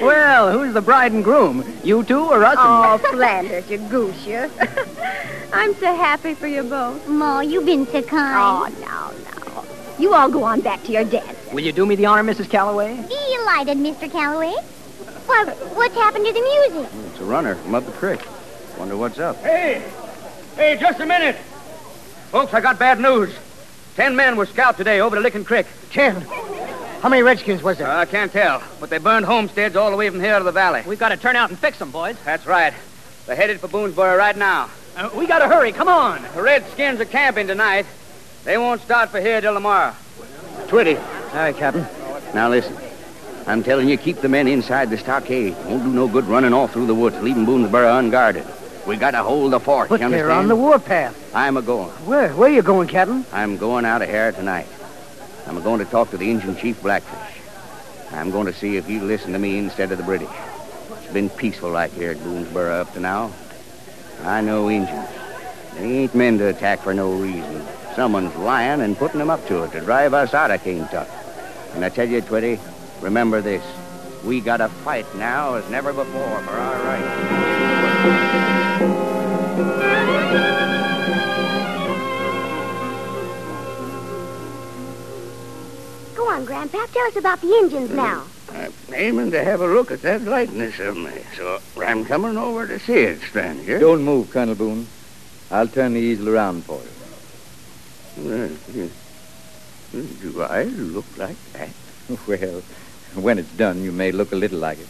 Well, 0.00 0.50
who's 0.50 0.72
the 0.72 0.80
bride 0.80 1.12
and 1.12 1.22
groom? 1.22 1.62
You 1.84 2.04
two 2.04 2.20
or 2.20 2.42
us? 2.42 2.56
Oh, 2.58 2.96
Flanders, 3.12 3.68
you 3.70 3.76
goose, 3.76 4.26
you. 4.26 4.50
I'm 5.56 5.74
so 5.76 5.96
happy 5.96 6.34
for 6.34 6.46
you 6.46 6.62
both. 6.62 7.08
Ma, 7.08 7.40
you've 7.40 7.64
been 7.64 7.86
so 7.86 8.02
kind. 8.02 8.36
Oh, 8.36 8.64
kind. 8.64 9.44
no, 9.46 9.62
no. 9.62 9.64
You 9.98 10.12
all 10.12 10.30
go 10.30 10.44
on 10.44 10.60
back 10.60 10.82
to 10.84 10.92
your 10.92 11.04
dance. 11.04 11.34
Will 11.50 11.60
you 11.60 11.72
do 11.72 11.86
me 11.86 11.94
the 11.94 12.04
honor, 12.04 12.22
Mrs. 12.30 12.50
Callaway? 12.50 12.94
Delighted, 12.94 13.78
Mr. 13.78 14.10
Callaway. 14.12 14.52
Why, 15.24 15.44
what's 15.74 15.94
happened 15.94 16.26
to 16.26 16.32
the 16.34 16.40
music? 16.40 16.90
It's 17.10 17.20
a 17.20 17.24
runner 17.24 17.54
from 17.54 17.74
up 17.74 17.86
the 17.86 17.92
creek. 17.92 18.20
Wonder 18.78 18.98
what's 18.98 19.18
up. 19.18 19.36
Hey! 19.36 19.82
Hey, 20.56 20.76
just 20.78 21.00
a 21.00 21.06
minute. 21.06 21.36
Folks, 22.30 22.52
I 22.52 22.60
got 22.60 22.78
bad 22.78 23.00
news. 23.00 23.34
Ten 23.94 24.14
men 24.14 24.36
were 24.36 24.44
scalped 24.44 24.76
today 24.76 25.00
over 25.00 25.16
to 25.16 25.22
Licking 25.22 25.44
Creek. 25.44 25.64
Ten. 25.90 26.20
How 27.00 27.08
many 27.08 27.22
redskins 27.22 27.62
was 27.62 27.78
there? 27.78 27.88
Uh, 27.88 27.96
I 27.96 28.04
can't 28.04 28.30
tell, 28.30 28.62
but 28.78 28.90
they 28.90 28.98
burned 28.98 29.24
homesteads 29.24 29.74
all 29.74 29.90
the 29.90 29.96
way 29.96 30.10
from 30.10 30.20
here 30.20 30.38
to 30.38 30.44
the 30.44 30.52
valley. 30.52 30.82
We've 30.86 30.98
got 30.98 31.08
to 31.10 31.16
turn 31.16 31.34
out 31.34 31.48
and 31.48 31.58
fix 31.58 31.78
them, 31.78 31.90
boys. 31.90 32.18
That's 32.24 32.46
right. 32.46 32.74
They're 33.24 33.36
headed 33.36 33.58
for 33.58 33.68
Boonesboro 33.68 34.18
right 34.18 34.36
now. 34.36 34.68
Uh, 34.96 35.10
we 35.14 35.26
got 35.26 35.40
to 35.40 35.48
hurry. 35.48 35.72
Come 35.72 35.88
on. 35.88 36.22
The 36.34 36.42
Redskins 36.42 37.00
are 37.00 37.04
camping 37.04 37.46
tonight. 37.46 37.84
They 38.44 38.56
won't 38.56 38.80
start 38.80 39.10
for 39.10 39.20
here 39.20 39.40
till 39.42 39.52
tomorrow. 39.52 39.94
Twitty. 40.68 40.96
Aye, 41.34 41.52
Captain. 41.52 41.86
Now 42.34 42.48
listen. 42.48 42.74
I'm 43.46 43.62
telling 43.62 43.88
you, 43.88 43.98
keep 43.98 44.16
the 44.18 44.28
men 44.28 44.48
inside 44.48 44.88
the 44.88 44.96
stockade. 44.96 45.54
Won't 45.66 45.84
do 45.84 45.92
no 45.92 46.08
good 46.08 46.24
running 46.24 46.54
off 46.54 46.72
through 46.72 46.86
the 46.86 46.94
woods, 46.94 47.20
leaving 47.20 47.44
Boonesboro 47.44 47.98
unguarded. 47.98 48.44
We 48.86 48.96
gotta 48.96 49.22
hold 49.22 49.52
the 49.52 49.60
fort, 49.60 49.88
But 49.88 50.00
you 50.00 50.08
they're 50.08 50.30
on 50.30 50.48
the 50.48 50.56
warpath. 50.56 51.34
I'm 51.34 51.56
a 51.56 51.62
going. 51.62 51.90
Where? 52.06 52.30
Where 52.30 52.48
you 52.48 52.62
going, 52.62 52.88
Captain? 52.88 53.24
I'm 53.32 53.56
going 53.56 53.84
out 53.84 54.00
of 54.02 54.08
here 54.08 54.32
tonight. 54.32 54.66
I'm 55.46 55.62
going 55.62 55.78
to 55.78 55.84
talk 55.84 56.10
to 56.10 56.16
the 56.16 56.28
Indian 56.30 56.56
chief 56.56 56.82
Blackfish. 56.82 57.42
I'm 58.12 58.30
going 58.30 58.46
to 58.46 58.52
see 58.52 58.76
if 58.76 58.86
he'll 58.86 59.04
listen 59.04 59.32
to 59.32 59.38
me 59.38 59.58
instead 59.58 59.92
of 59.92 59.98
the 59.98 60.04
British. 60.04 60.30
It's 61.02 61.12
been 61.12 61.30
peaceful 61.30 61.70
like 61.70 61.92
here 61.92 62.12
at 62.12 62.16
Boonesboro 62.18 62.80
up 62.80 62.92
to 62.94 63.00
now. 63.00 63.32
I 64.22 64.40
know 64.40 64.70
Indians. 64.70 65.08
They 65.74 65.98
ain't 65.98 66.14
men 66.14 66.38
to 66.38 66.48
attack 66.48 66.80
for 66.80 66.94
no 66.94 67.12
reason. 67.12 67.66
Someone's 67.94 68.34
lying 68.36 68.80
and 68.80 68.96
putting 68.96 69.18
them 69.18 69.30
up 69.30 69.46
to 69.48 69.64
it 69.64 69.72
to 69.72 69.80
drive 69.80 70.14
us 70.14 70.34
out 70.34 70.50
of 70.50 70.62
Kaintuck. 70.62 71.08
And 71.74 71.84
I 71.84 71.88
tell 71.88 72.08
you, 72.08 72.22
Twitty, 72.22 72.58
remember 73.00 73.40
this. 73.40 73.64
We 74.24 74.40
got 74.40 74.58
to 74.58 74.68
fight 74.68 75.06
now 75.16 75.54
as 75.54 75.70
never 75.70 75.92
before 75.92 76.40
for 76.42 76.50
our 76.50 76.82
rights. 76.84 77.06
Go 86.16 86.28
on, 86.28 86.46
Grandpap. 86.46 86.90
Tell 86.92 87.06
us 87.06 87.16
about 87.16 87.40
the 87.40 87.48
Indians 87.48 87.90
now. 87.90 88.26
I'm 88.56 88.72
aiming 88.94 89.30
to 89.32 89.44
have 89.44 89.60
a 89.60 89.66
look 89.66 89.90
at 89.90 90.02
that 90.02 90.22
likeness 90.22 90.78
of 90.80 90.96
me, 90.96 91.12
so 91.36 91.60
I'm 91.76 92.04
coming 92.04 92.38
over 92.38 92.66
to 92.66 92.78
see 92.78 92.94
it, 92.94 93.20
stranger. 93.20 93.78
Don't 93.78 94.02
move, 94.02 94.30
Colonel 94.30 94.54
Boone. 94.54 94.86
I'll 95.50 95.68
turn 95.68 95.92
the 95.92 96.00
easel 96.00 96.30
around 96.30 96.64
for 96.64 96.80
you. 96.80 96.90
Uh. 98.32 98.88
Do 99.92 100.42
I 100.42 100.64
look 100.64 101.06
like 101.16 101.36
that? 101.52 101.70
Well, 102.26 102.62
when 103.14 103.38
it's 103.38 103.50
done, 103.52 103.82
you 103.82 103.90
may 103.90 104.12
look 104.12 104.30
a 104.30 104.36
little 104.36 104.58
like 104.58 104.78
it. 104.78 104.86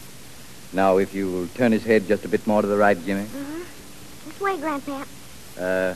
Now, 0.71 0.97
if 0.97 1.15
you 1.15 1.31
will 1.31 1.47
turn 1.47 1.71
his 1.71 1.83
head 1.83 2.07
just 2.07 2.25
a 2.25 2.27
bit 2.27 2.45
more 2.45 2.61
to 2.61 2.67
the 2.67 2.77
right, 2.77 2.97
Jimmy. 3.05 3.25
This 4.25 4.39
way, 4.39 4.57
Grandpap. 4.57 5.07
Uh, 5.59 5.95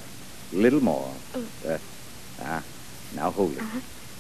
little 0.51 0.81
more. 0.81 1.13
Uh, 1.67 1.77
ah, 2.41 2.63
now 3.15 3.29
hold 3.31 3.55
it. 3.55 3.63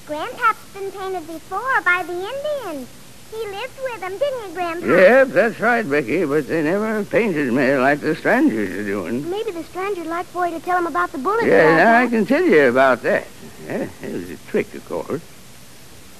Grandpap's 0.05 0.73
been 0.73 0.91
painted 0.91 1.25
before 1.25 1.81
by 1.83 2.03
the 2.05 2.13
Indians. 2.13 2.87
He 3.31 3.37
lived 3.47 3.79
with 3.81 4.01
them, 4.01 4.17
didn't 4.17 4.47
he, 4.49 4.53
Grandpa? 4.53 4.85
Yep, 4.87 5.27
that's 5.29 5.59
right, 5.61 5.89
Becky, 5.89 6.25
but 6.25 6.47
they 6.47 6.63
never 6.63 7.05
painted 7.05 7.53
me 7.53 7.75
like 7.77 8.01
the 8.01 8.13
strangers 8.13 8.69
are 8.71 8.83
doing. 8.83 9.29
Maybe 9.29 9.51
the 9.51 9.63
stranger'd 9.63 10.07
like 10.07 10.25
for 10.25 10.45
you 10.47 10.59
to 10.59 10.65
tell 10.65 10.77
him 10.77 10.87
about 10.87 11.13
the 11.13 11.17
bullets. 11.17 11.47
Yeah, 11.47 11.77
now 11.77 11.99
I 11.99 12.07
can 12.07 12.25
tell 12.25 12.43
you 12.43 12.63
about 12.63 13.03
that. 13.03 13.25
Yeah, 13.65 13.87
it 14.01 14.11
was 14.11 14.29
a 14.31 14.37
trick, 14.49 14.75
of 14.75 14.85
course. 14.85 15.21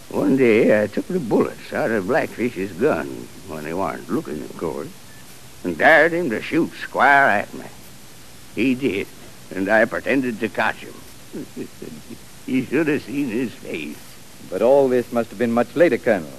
One 0.10 0.38
day 0.38 0.84
I 0.84 0.88
took 0.88 1.08
the 1.08 1.20
bullets 1.20 1.74
out 1.74 1.92
of 1.92 2.06
Blackfish's 2.06 2.72
gun 2.72 3.08
when 3.48 3.66
he 3.66 3.74
weren't 3.74 4.10
looking, 4.10 4.42
of 4.44 4.56
course, 4.58 4.90
and 5.66 5.78
dared 5.78 6.14
him 6.14 6.30
to 6.30 6.42
shoot 6.42 6.72
square 6.74 7.28
at 7.28 7.54
me. 7.54 7.66
He 8.56 8.74
did, 8.74 9.08
and 9.54 9.68
I 9.68 9.84
pretended 9.84 10.40
to 10.40 10.48
catch 10.48 10.78
him. 10.78 10.94
he 12.46 12.66
should 12.66 12.88
have 12.88 13.02
seen 13.02 13.28
his 13.28 13.54
face. 13.54 13.98
But 14.50 14.62
all 14.62 14.88
this 14.88 15.12
must 15.12 15.30
have 15.30 15.40
been 15.40 15.52
much 15.52 15.76
later, 15.76 15.98
Colonel, 15.98 16.30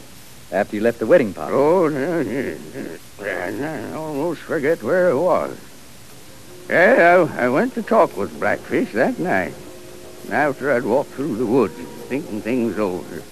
after 0.53 0.77
you 0.77 0.83
left 0.83 0.99
the 0.99 1.07
wedding 1.07 1.33
party. 1.33 1.55
Oh. 1.55 1.89
I 3.21 3.95
almost 3.95 4.43
forget 4.43 4.83
where 4.83 5.09
it 5.09 5.19
was. 5.19 5.57
Yeah, 6.69 7.29
I, 7.39 7.47
I 7.47 7.49
went 7.49 7.75
to 7.75 7.83
talk 7.83 8.17
with 8.17 8.39
Blackfish 8.39 8.93
that 8.93 9.19
night. 9.19 9.55
After 10.31 10.71
I'd 10.71 10.85
walked 10.85 11.11
through 11.11 11.37
the 11.37 11.47
woods, 11.47 11.75
thinking 12.09 12.41
things 12.41 12.79
over, 12.79 13.23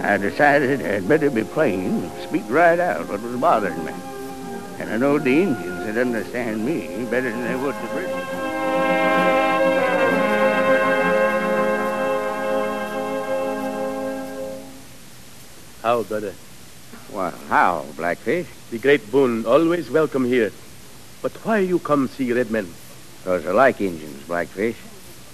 I 0.00 0.16
decided 0.16 0.80
I'd 0.80 1.08
better 1.08 1.28
be 1.30 1.44
plain 1.44 2.04
and 2.04 2.22
speak 2.22 2.44
right 2.48 2.78
out 2.78 3.08
what 3.08 3.20
was 3.20 3.36
bothering 3.36 3.84
me. 3.84 3.92
And 4.78 4.90
I 4.90 4.96
know 4.96 5.18
the 5.18 5.42
Indians 5.42 5.86
would 5.86 5.98
understand 5.98 6.64
me 6.64 7.04
better 7.10 7.30
than 7.30 7.44
they 7.44 7.56
would 7.56 7.74
the 7.74 7.88
British. 7.88 8.27
How, 15.88 16.02
brother? 16.02 16.34
Well, 17.10 17.32
how, 17.48 17.86
Blackfish? 17.96 18.46
The 18.70 18.76
great 18.76 19.10
Boone 19.10 19.46
always 19.46 19.90
welcome 19.90 20.26
here. 20.26 20.52
But 21.22 21.32
why 21.46 21.60
you 21.60 21.78
come 21.78 22.08
see 22.08 22.30
red 22.30 22.50
men? 22.50 22.68
Because 23.16 23.46
I 23.46 23.52
like 23.52 23.80
Indians, 23.80 24.22
Blackfish. 24.24 24.76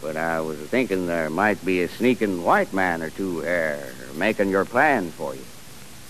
But 0.00 0.16
I 0.16 0.38
was 0.38 0.56
thinking 0.58 1.08
there 1.08 1.28
might 1.28 1.64
be 1.64 1.82
a 1.82 1.88
sneaking 1.88 2.44
white 2.44 2.72
man 2.72 3.02
or 3.02 3.10
two 3.10 3.40
here 3.40 3.96
making 4.14 4.50
your 4.50 4.64
plan 4.64 5.10
for 5.10 5.34
you. 5.34 5.42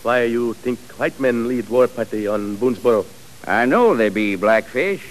Why 0.03 0.25
you 0.25 0.53
think 0.53 0.79
white 0.99 1.19
men 1.19 1.49
lead 1.49 1.71
war 1.71 1.89
party 1.89 2.27
on 2.27 2.59
Boonesboro? 2.59 3.07
I 3.47 3.65
know 3.65 3.97
they 3.97 4.11
be 4.11 4.37
Blackfish. 4.37 5.09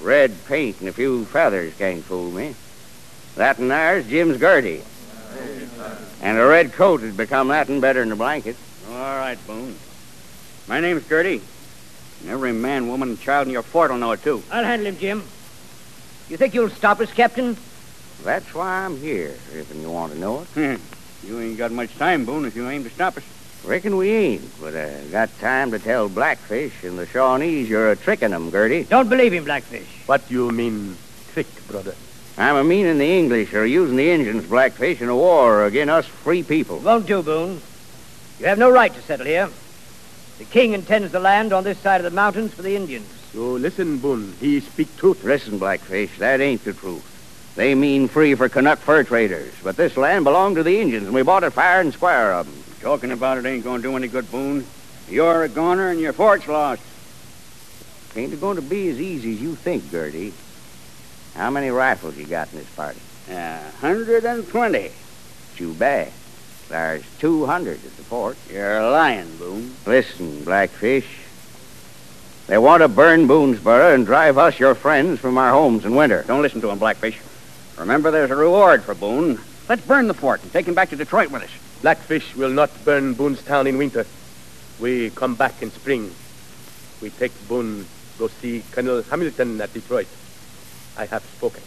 Red 0.00 0.32
paint 0.46 0.80
and 0.80 0.88
a 0.88 0.94
few 0.94 1.26
feathers 1.26 1.74
can't 1.76 2.02
fool 2.02 2.30
me. 2.30 2.54
That 3.34 3.58
and 3.58 3.70
there's 3.70 4.08
Jim's 4.08 4.38
Girty. 4.38 4.80
And 6.22 6.38
a 6.38 6.46
red 6.46 6.72
coat 6.72 7.00
would 7.00 7.16
become 7.16 7.48
that 7.48 7.68
and 7.68 7.80
better 7.80 8.00
than 8.00 8.12
a 8.12 8.16
blanket. 8.16 8.56
All 8.88 8.94
right, 8.94 9.38
Boone. 9.46 9.76
My 10.68 10.78
name's 10.80 11.02
Girty. 11.04 11.42
And 12.20 12.30
every 12.30 12.52
man, 12.52 12.86
woman, 12.88 13.10
and 13.10 13.20
child 13.20 13.48
in 13.48 13.52
your 13.52 13.64
fort 13.64 13.90
will 13.90 13.98
know 13.98 14.12
it, 14.12 14.22
too. 14.22 14.42
I'll 14.50 14.62
handle 14.64 14.86
him, 14.86 14.98
Jim. 14.98 15.18
You 16.28 16.36
think 16.36 16.54
you'll 16.54 16.70
stop 16.70 17.00
us, 17.00 17.12
Captain? 17.12 17.56
That's 18.22 18.54
why 18.54 18.84
I'm 18.84 18.96
here, 18.98 19.34
if 19.52 19.74
you 19.74 19.90
want 19.90 20.12
to 20.12 20.18
know 20.18 20.42
it. 20.42 20.48
Hmm. 20.54 20.74
You 21.24 21.38
ain't 21.38 21.56
got 21.56 21.70
much 21.70 21.96
time, 21.98 22.24
Boone, 22.24 22.46
if 22.46 22.56
you 22.56 22.68
aim 22.68 22.82
to 22.82 22.90
stop 22.90 23.16
us. 23.16 23.22
Reckon 23.64 23.96
we 23.96 24.10
ain't, 24.10 24.60
but 24.60 24.74
I 24.74 25.04
got 25.12 25.30
time 25.38 25.70
to 25.70 25.78
tell 25.78 26.08
Blackfish 26.08 26.82
and 26.82 26.98
the 26.98 27.06
Shawnees 27.06 27.68
you're 27.68 27.92
a 27.92 27.96
tricking 27.96 28.32
'em, 28.32 28.50
Girty. 28.50 28.82
Don't 28.82 29.08
believe 29.08 29.32
him, 29.32 29.44
Blackfish. 29.44 29.86
What 30.06 30.26
do 30.28 30.34
you 30.34 30.50
mean, 30.50 30.96
trick, 31.32 31.46
brother? 31.68 31.94
I'm 32.42 32.56
a 32.56 32.64
meaning 32.64 32.98
the 32.98 33.04
English 33.04 33.54
are 33.54 33.64
using 33.64 33.94
the 33.94 34.10
Indians, 34.10 34.44
Blackfish, 34.46 35.00
in 35.00 35.08
a 35.08 35.14
war 35.14 35.64
against 35.64 35.92
us 35.92 36.06
free 36.06 36.42
people. 36.42 36.80
Won't 36.80 37.06
do, 37.06 37.22
Boone. 37.22 37.62
You 38.40 38.46
have 38.46 38.58
no 38.58 38.68
right 38.68 38.92
to 38.92 39.00
settle 39.02 39.26
here. 39.26 39.48
The 40.38 40.44
king 40.46 40.72
intends 40.72 41.12
the 41.12 41.20
land 41.20 41.52
on 41.52 41.62
this 41.62 41.78
side 41.78 42.00
of 42.00 42.04
the 42.04 42.10
mountains 42.10 42.52
for 42.52 42.62
the 42.62 42.74
Indians. 42.74 43.06
So 43.32 43.52
listen, 43.52 43.98
Boone. 43.98 44.34
He 44.40 44.58
speak 44.58 44.96
truth. 44.96 45.22
Listen, 45.22 45.58
Blackfish, 45.58 46.18
that 46.18 46.40
ain't 46.40 46.64
the 46.64 46.72
truth. 46.72 47.52
They 47.54 47.76
mean 47.76 48.08
free 48.08 48.34
for 48.34 48.48
Canuck 48.48 48.80
fur 48.80 49.04
traders, 49.04 49.54
but 49.62 49.76
this 49.76 49.96
land 49.96 50.24
belonged 50.24 50.56
to 50.56 50.64
the 50.64 50.80
Indians, 50.80 51.04
and 51.06 51.14
we 51.14 51.22
bought 51.22 51.44
it 51.44 51.52
fair 51.52 51.80
and 51.80 51.92
square 51.92 52.32
of 52.32 52.48
'em. 52.48 52.64
Talking 52.80 53.12
about 53.12 53.38
it 53.38 53.46
ain't 53.46 53.62
going 53.62 53.82
to 53.82 53.88
do 53.88 53.96
any 53.96 54.08
good, 54.08 54.28
Boone. 54.32 54.66
You're 55.08 55.44
a 55.44 55.48
goner 55.48 55.90
and 55.90 56.00
your 56.00 56.12
fort's 56.12 56.48
lost. 56.48 56.82
Ain't 58.16 58.32
it 58.32 58.40
going 58.40 58.56
to 58.56 58.62
be 58.62 58.88
as 58.88 59.00
easy 59.00 59.34
as 59.34 59.40
you 59.40 59.54
think, 59.54 59.92
Girty? 59.92 60.32
How 61.34 61.50
many 61.50 61.70
rifles 61.70 62.16
you 62.16 62.26
got 62.26 62.52
in 62.52 62.58
this 62.58 62.70
party? 62.70 63.00
A 63.30 63.70
hundred 63.80 64.24
and 64.24 64.46
twenty. 64.48 64.90
Too 65.56 65.72
bad. 65.74 66.12
There's 66.68 67.04
200 67.18 67.74
at 67.74 67.82
the 67.82 68.02
fort. 68.02 68.36
You're 68.50 68.80
lying, 68.90 69.36
Boone. 69.36 69.74
Listen, 69.86 70.42
Blackfish. 70.44 71.06
They 72.46 72.56
want 72.58 72.82
to 72.82 72.88
burn 72.88 73.28
Boonesboro 73.28 73.94
and 73.94 74.06
drive 74.06 74.38
us, 74.38 74.58
your 74.58 74.74
friends, 74.74 75.20
from 75.20 75.36
our 75.36 75.52
homes 75.52 75.84
in 75.84 75.94
winter. 75.94 76.24
Don't 76.26 76.42
listen 76.42 76.60
to 76.62 76.70
him, 76.70 76.78
Blackfish. 76.78 77.20
Remember, 77.78 78.10
there's 78.10 78.30
a 78.30 78.36
reward 78.36 78.82
for 78.82 78.94
Boone. 78.94 79.38
Let's 79.68 79.84
burn 79.86 80.08
the 80.08 80.14
fort 80.14 80.42
and 80.42 80.52
take 80.52 80.66
him 80.66 80.74
back 80.74 80.90
to 80.90 80.96
Detroit 80.96 81.30
with 81.30 81.42
us. 81.42 81.50
Blackfish 81.82 82.34
will 82.36 82.50
not 82.50 82.70
burn 82.84 83.14
Boone's 83.14 83.42
town 83.42 83.66
in 83.66 83.78
winter. 83.78 84.06
We 84.80 85.10
come 85.10 85.34
back 85.34 85.62
in 85.62 85.70
spring. 85.70 86.14
We 87.00 87.10
take 87.10 87.32
Boone, 87.48 87.86
go 88.18 88.28
see 88.28 88.62
Colonel 88.72 89.02
Hamilton 89.02 89.60
at 89.60 89.72
Detroit. 89.72 90.08
I 90.96 91.06
have 91.06 91.22
spoken. 91.36 91.62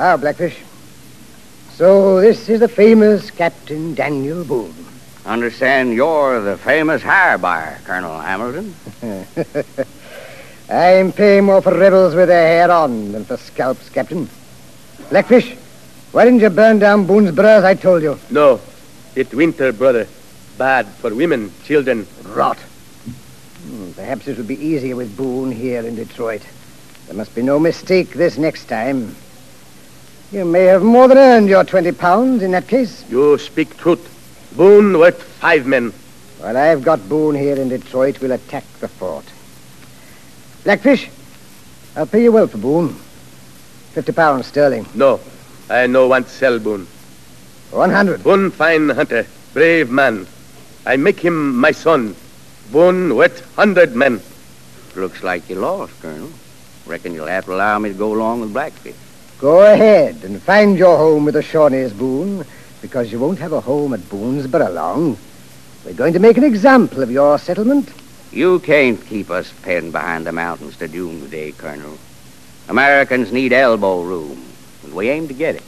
Ah, 0.00 0.16
Blackfish. 0.16 0.56
So 1.74 2.20
this 2.20 2.48
is 2.48 2.60
the 2.60 2.68
famous 2.68 3.30
Captain 3.30 3.94
Daniel 3.94 4.44
Boone. 4.44 4.74
Understand 5.26 5.92
you're 5.92 6.40
the 6.40 6.56
famous 6.56 7.02
hair 7.02 7.38
buyer, 7.38 7.78
Colonel 7.84 8.18
Hamilton. 8.18 8.74
I'm 10.70 11.12
paying 11.12 11.44
more 11.44 11.62
for 11.62 11.72
rebels 11.76 12.14
with 12.14 12.28
their 12.28 12.46
hair 12.46 12.70
on 12.70 13.12
than 13.12 13.24
for 13.24 13.36
scalps, 13.36 13.88
Captain. 13.90 14.28
Blackfish, 15.10 15.56
why 16.12 16.24
didn't 16.24 16.40
you 16.40 16.50
burn 16.50 16.78
down 16.78 17.06
Boone's 17.06 17.38
as 17.38 17.64
I 17.64 17.74
told 17.74 18.02
you? 18.02 18.18
No, 18.30 18.60
it 19.14 19.32
winter, 19.34 19.72
brother. 19.72 20.06
Bad 20.56 20.86
for 20.86 21.14
women, 21.14 21.52
children. 21.64 22.06
Rot. 22.24 22.58
Hmm, 22.58 23.92
perhaps 23.92 24.26
it 24.26 24.36
would 24.38 24.48
be 24.48 24.58
easier 24.64 24.96
with 24.96 25.16
Boone 25.16 25.52
here 25.52 25.80
in 25.82 25.96
Detroit. 25.96 26.42
There 27.06 27.16
must 27.16 27.34
be 27.34 27.42
no 27.42 27.58
mistake 27.58 28.10
this 28.10 28.38
next 28.38 28.66
time. 28.66 29.14
You 30.32 30.44
may 30.44 30.64
have 30.64 30.82
more 30.82 31.08
than 31.08 31.18
earned 31.18 31.48
your 31.48 31.64
20 31.64 31.92
pounds 31.92 32.42
in 32.42 32.50
that 32.52 32.68
case. 32.68 33.04
You 33.10 33.38
speak 33.38 33.76
truth. 33.76 34.14
Boone 34.56 34.98
worth 34.98 35.22
five 35.22 35.66
men. 35.66 35.92
While 36.38 36.56
I've 36.56 36.82
got 36.82 37.08
Boone 37.08 37.34
here 37.34 37.56
in 37.56 37.68
Detroit, 37.68 38.20
we'll 38.20 38.32
attack 38.32 38.64
the 38.80 38.88
fort. 38.88 39.24
Blackfish, 40.64 41.10
I'll 41.96 42.06
pay 42.06 42.22
you 42.22 42.32
well 42.32 42.46
for 42.46 42.58
Boone. 42.58 42.94
50 43.92 44.12
pounds 44.12 44.46
sterling. 44.46 44.86
No, 44.94 45.20
I 45.70 45.86
know 45.86 46.08
want 46.08 46.28
sell 46.28 46.58
Boone. 46.58 46.86
100. 47.70 48.22
Boone 48.22 48.50
fine 48.50 48.88
hunter, 48.88 49.26
brave 49.52 49.90
man. 49.90 50.26
I 50.86 50.96
make 50.96 51.20
him 51.20 51.56
my 51.56 51.72
son. 51.72 52.16
Boone 52.72 53.14
worth 53.14 53.54
hundred 53.54 53.94
men. 53.94 54.22
Looks 54.96 55.22
like 55.22 55.48
you 55.50 55.56
lost, 55.56 55.92
Colonel. 56.00 56.30
Reckon 56.86 57.12
you'll 57.12 57.26
have 57.26 57.44
to 57.44 57.54
allow 57.54 57.78
me 57.78 57.90
to 57.90 57.94
go 57.94 58.14
along 58.14 58.40
with 58.40 58.54
Blackfish. 58.54 58.96
Go 59.38 59.60
ahead 59.60 60.24
and 60.24 60.42
find 60.42 60.78
your 60.78 60.96
home 60.96 61.26
with 61.26 61.34
the 61.34 61.42
Shawnees, 61.42 61.92
Boone, 61.92 62.46
because 62.80 63.12
you 63.12 63.18
won't 63.18 63.38
have 63.38 63.52
a 63.52 63.60
home 63.60 63.92
at 63.92 64.00
Boonesborough 64.00 64.74
long. 64.74 65.18
We're 65.84 65.92
going 65.92 66.14
to 66.14 66.18
make 66.18 66.38
an 66.38 66.44
example 66.44 67.02
of 67.02 67.10
your 67.10 67.38
settlement. 67.38 67.92
You 68.32 68.58
can't 68.60 69.04
keep 69.06 69.30
us 69.30 69.52
penned 69.62 69.92
behind 69.92 70.26
the 70.26 70.32
mountains 70.32 70.76
to 70.78 70.88
doomsday, 70.88 71.52
Colonel. 71.52 71.98
Americans 72.68 73.32
need 73.32 73.52
elbow 73.52 74.02
room, 74.02 74.42
and 74.88 74.96
we 74.96 75.10
aim 75.10 75.28
to 75.28 75.34
get 75.34 75.56
it. 75.56 75.62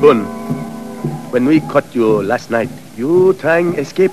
Boone, 0.00 0.24
when 1.32 1.44
we 1.44 1.60
caught 1.60 1.92
you 1.94 2.22
last 2.22 2.50
night, 2.50 2.70
you 2.96 3.34
trying 3.34 3.74
escape? 3.74 4.12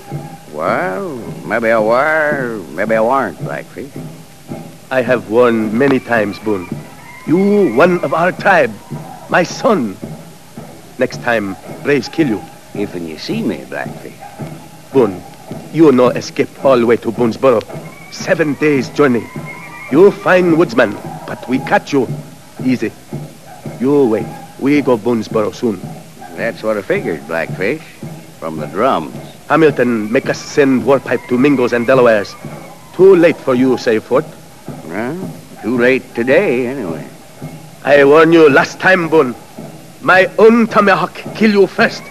Well, 0.52 1.16
maybe 1.46 1.70
I 1.70 1.78
were, 1.78 2.60
maybe 2.74 2.96
I 2.96 3.00
weren't, 3.00 3.38
Blackfeet. 3.38 3.90
I 4.90 5.02
have 5.02 5.30
warned 5.30 5.72
many 5.72 6.00
times, 6.00 6.38
Boone. 6.40 6.66
You 7.26 7.74
one 7.74 8.02
of 8.04 8.14
our 8.14 8.32
tribe, 8.32 8.72
my 9.30 9.44
son. 9.44 9.96
Next 10.98 11.22
time, 11.22 11.56
braves 11.82 12.08
kill 12.08 12.28
you. 12.28 12.42
If 12.74 12.94
and 12.94 13.08
you 13.08 13.18
see 13.18 13.42
me, 13.42 13.64
Blackfish. 13.68 14.25
Boone, 14.96 15.20
you 15.74 15.92
no 15.92 16.08
escape 16.08 16.48
all 16.64 16.78
the 16.78 16.86
way 16.86 16.96
to 16.96 17.12
Boonesboro. 17.12 17.60
Seven 18.14 18.54
days 18.54 18.88
journey. 18.88 19.22
You 19.92 20.10
fine 20.10 20.56
woodsman, 20.56 20.96
but 21.26 21.46
we 21.50 21.58
catch 21.58 21.92
you. 21.92 22.08
Easy. 22.64 22.90
You 23.78 24.06
wait. 24.06 24.24
We 24.58 24.80
go 24.80 24.96
Boonesboro 24.96 25.54
soon. 25.54 25.78
That's 26.34 26.62
what 26.62 26.78
I 26.78 26.80
figured, 26.80 27.26
Blackfish. 27.26 27.82
From 28.40 28.56
the 28.56 28.68
drums. 28.68 29.14
Hamilton 29.50 30.10
make 30.10 30.30
us 30.30 30.40
send 30.40 30.86
war 30.86 30.98
pipe 30.98 31.20
to 31.28 31.36
Mingos 31.36 31.74
and 31.74 31.86
Delawares. 31.86 32.32
Too 32.94 33.16
late 33.16 33.36
for 33.36 33.54
you, 33.54 33.76
save 33.76 34.02
fort. 34.02 34.24
Well, 34.86 35.30
too 35.60 35.76
late 35.76 36.14
today, 36.14 36.68
anyway. 36.68 37.06
I 37.84 38.02
warn 38.04 38.32
you 38.32 38.48
last 38.48 38.80
time, 38.80 39.10
Boone. 39.10 39.34
My 40.00 40.24
own 40.38 40.66
tomahawk 40.66 41.12
kill 41.34 41.50
you 41.50 41.66
first. 41.66 42.02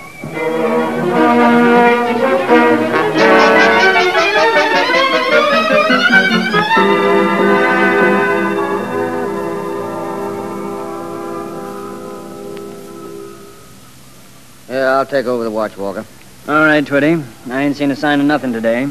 I'll 15.05 15.11
take 15.11 15.27
over 15.27 15.43
the 15.43 15.51
watch, 15.51 15.77
Walker. 15.77 16.03
All 16.47 16.65
right, 16.65 16.83
Twitty. 16.83 17.23
I 17.47 17.61
ain't 17.61 17.75
seen 17.75 17.91
a 17.91 17.95
sign 17.95 18.19
of 18.21 18.25
nothing 18.25 18.51
today. 18.53 18.87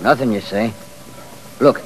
Nothing, 0.00 0.32
you 0.32 0.40
say? 0.40 0.72
Look, 1.60 1.82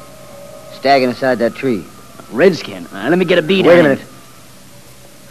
staggering 0.74 1.10
inside 1.10 1.40
that 1.40 1.56
tree. 1.56 1.84
Redskin. 2.30 2.86
Uh, 2.92 3.08
let 3.10 3.18
me 3.18 3.24
get 3.24 3.40
a 3.40 3.42
beat 3.42 3.66
Wait 3.66 3.72
on 3.72 3.86
a 3.86 3.88
him. 3.88 3.98
minute. 3.98 4.06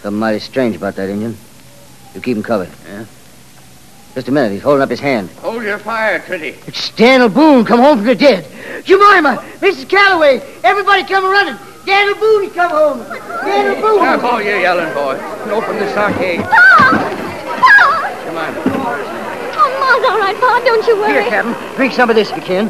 Something 0.02 0.20
mighty 0.20 0.40
strange 0.40 0.76
about 0.76 0.98
that 0.98 1.08
Indian. 1.08 1.38
You 2.14 2.20
keep 2.20 2.36
him 2.36 2.44
covered. 2.44 2.68
Yeah? 2.90 3.06
Just 4.16 4.28
a 4.28 4.34
minute. 4.34 4.52
He's 4.52 4.64
holding 4.64 4.82
up 4.82 4.90
his 4.90 5.00
hand. 5.00 5.30
Hold 5.40 5.64
your 5.64 5.78
fire, 5.80 6.20
Twitty. 6.20 6.68
It's 6.68 6.90
Daniel 6.98 7.30
Boone 7.30 7.64
come 7.64 7.80
home 7.80 8.00
from 8.00 8.08
the 8.08 8.16
dead. 8.16 8.44
Jemima, 8.84 9.38
Mrs. 9.62 9.88
Callaway, 9.88 10.42
everybody 10.66 11.06
come 11.06 11.24
running. 11.24 11.56
Daniel 11.86 12.16
Boone, 12.18 12.44
he 12.44 12.50
come 12.50 12.70
home. 12.72 13.00
Daniel 13.46 13.76
Boone. 13.82 14.00
Stop 14.00 14.24
all 14.26 14.42
your 14.42 14.60
yelling, 14.60 14.94
boys, 14.94 15.22
and 15.44 15.52
open 15.52 15.78
the 15.80 15.90
stockade. 15.94 16.42
Come 16.42 16.96
on. 16.96 17.09
Oh, 20.00 20.02
Ma's 20.02 20.12
all 20.12 20.20
right, 20.20 20.36
Pa. 20.40 20.62
Don't 20.66 20.88
you 20.88 20.98
worry. 20.98 21.14
Here, 21.14 21.30
Captain. 21.30 21.76
Drink 21.76 21.94
some 21.94 22.10
of 22.10 22.16
this 22.16 22.30
if 22.32 22.38
you 22.38 22.44
can. 22.44 22.70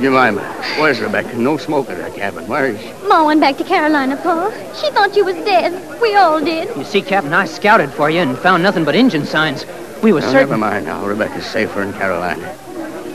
Jemima, 0.00 0.40
where's 0.78 1.00
Rebecca? 1.00 1.36
No 1.36 1.56
smoke 1.56 1.88
in 1.90 1.96
her 1.96 2.10
cabin. 2.10 2.46
Where 2.46 2.66
is 2.66 2.80
she? 2.80 2.92
Ma 3.08 3.24
went 3.26 3.40
back 3.40 3.56
to 3.58 3.64
Carolina, 3.64 4.16
Pa. 4.16 4.50
She 4.80 4.88
thought 4.92 5.16
you 5.16 5.24
was 5.24 5.34
dead. 5.36 6.00
We 6.00 6.14
all 6.14 6.38
did. 6.40 6.74
You 6.76 6.84
see, 6.84 7.02
Captain, 7.02 7.32
I 7.34 7.44
scouted 7.46 7.90
for 7.90 8.08
you 8.08 8.20
and 8.20 8.38
found 8.38 8.62
nothing 8.62 8.84
but 8.84 8.94
Injun 8.94 9.26
signs. 9.26 9.66
We 10.00 10.12
were 10.12 10.20
oh, 10.20 10.22
Now, 10.22 10.30
certain. 10.30 10.50
never 10.50 10.58
mind 10.58 10.86
now. 10.86 11.04
Rebecca's 11.04 11.44
safer 11.44 11.82
in 11.82 11.92
Carolina. 11.92 12.56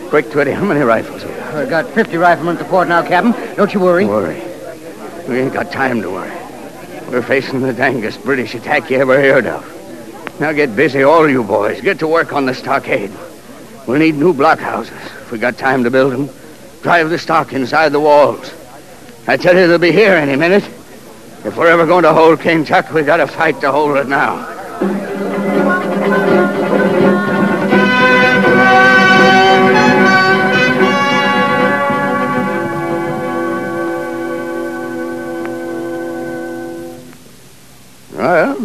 Quick, 0.09 0.25
Twitty, 0.25 0.53
how 0.53 0.65
many 0.65 0.81
rifles 0.81 1.23
have 1.23 1.31
you? 1.31 1.59
I 1.59 1.65
got 1.65 1.89
50 1.91 2.17
riflemen 2.17 2.57
at 2.57 2.63
the 2.63 2.69
fort 2.69 2.89
now, 2.89 3.01
Captain. 3.07 3.31
Don't 3.55 3.73
you 3.73 3.79
worry. 3.79 4.03
Don't 4.03 4.13
worry. 4.13 4.41
We 5.29 5.39
ain't 5.39 5.53
got 5.53 5.71
time 5.71 6.01
to 6.01 6.09
worry. 6.11 6.29
We're 7.09 7.21
facing 7.21 7.61
the 7.61 7.73
dangest 7.73 8.23
British 8.23 8.53
attack 8.53 8.89
you 8.89 8.97
ever 8.97 9.19
heard 9.19 9.47
of. 9.47 9.74
Now 10.39 10.51
get 10.51 10.75
busy, 10.75 11.03
all 11.03 11.29
you 11.29 11.43
boys. 11.43 11.79
Get 11.81 11.99
to 11.99 12.07
work 12.07 12.33
on 12.33 12.45
the 12.45 12.53
stockade. 12.53 13.11
We'll 13.87 13.99
need 13.99 14.15
new 14.15 14.33
blockhouses. 14.33 14.91
If 14.91 15.31
we 15.31 15.37
got 15.37 15.57
time 15.57 15.83
to 15.85 15.91
build 15.91 16.11
them, 16.11 16.29
drive 16.81 17.09
the 17.09 17.17
stock 17.17 17.53
inside 17.53 17.89
the 17.89 17.99
walls. 17.99 18.53
I 19.27 19.37
tell 19.37 19.55
you, 19.55 19.67
they'll 19.67 19.77
be 19.77 19.91
here 19.91 20.13
any 20.13 20.35
minute. 20.35 20.63
If 21.45 21.55
we're 21.55 21.67
ever 21.67 21.85
going 21.85 22.03
to 22.03 22.13
hold 22.13 22.41
Kentucky, 22.41 22.93
we 22.93 23.03
got 23.03 23.17
to 23.17 23.27
fight 23.27 23.61
to 23.61 23.71
hold 23.71 23.97
it 23.97 24.07
now. 24.07 25.04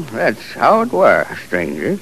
That's 0.06 0.52
how 0.52 0.82
it 0.82 0.92
were, 0.92 1.26
stranger. 1.46 1.98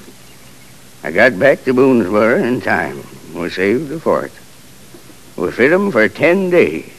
I 1.03 1.11
got 1.11 1.39
back 1.39 1.63
to 1.63 1.73
Boonesboro 1.73 2.43
in 2.43 2.61
time. 2.61 3.03
We 3.33 3.49
saved 3.49 3.89
the 3.89 3.99
fort. 3.99 4.31
We 5.37 5.51
fed 5.51 5.71
'em 5.71 5.91
for 5.91 6.07
ten 6.09 6.49
days. 6.49 6.89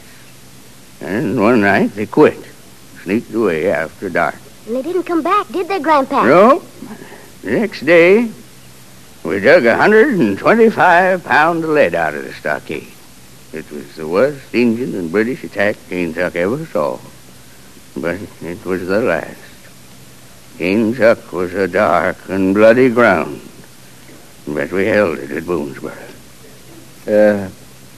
And 1.01 1.41
one 1.41 1.61
night 1.61 1.95
they 1.95 2.07
quit. 2.07 2.39
Sneaked 3.03 3.35
away 3.35 3.71
after 3.71 4.09
dark. 4.09 4.37
And 4.67 4.77
they 4.77 4.83
didn't 4.83 5.05
come 5.05 5.23
back, 5.23 5.49
did 5.49 5.69
they, 5.69 5.81
Grandpa? 5.81 6.25
No. 6.25 6.63
The 7.43 7.51
next 7.53 7.85
day, 7.85 8.31
we 9.25 9.41
dug 9.41 9.65
a 9.67 9.77
125 9.77 11.25
pound 11.25 11.65
of 11.65 11.71
lead 11.71 11.95
out 11.95 12.15
of 12.15 12.25
the 12.25 12.33
stockade. 12.33 12.93
It 13.53 13.71
was 13.71 13.97
the 13.97 14.07
worst 14.07 14.55
Indian 14.55 14.95
and 14.95 15.11
British 15.11 15.43
attack 15.45 15.77
Kentuck 15.89 16.37
ever 16.37 16.65
saw. 16.67 16.99
But 17.97 18.19
it 18.43 18.65
was 18.65 18.87
the 18.87 19.01
last. 19.01 19.50
Kentuck 20.61 21.33
was 21.33 21.55
a 21.55 21.67
dark 21.67 22.29
and 22.29 22.53
bloody 22.53 22.91
ground. 22.91 23.41
But 24.47 24.71
we 24.71 24.85
held 24.85 25.19
it 25.19 25.31
at 25.31 25.45
Boonesboro. 25.45 25.97
Uh, 27.09 27.49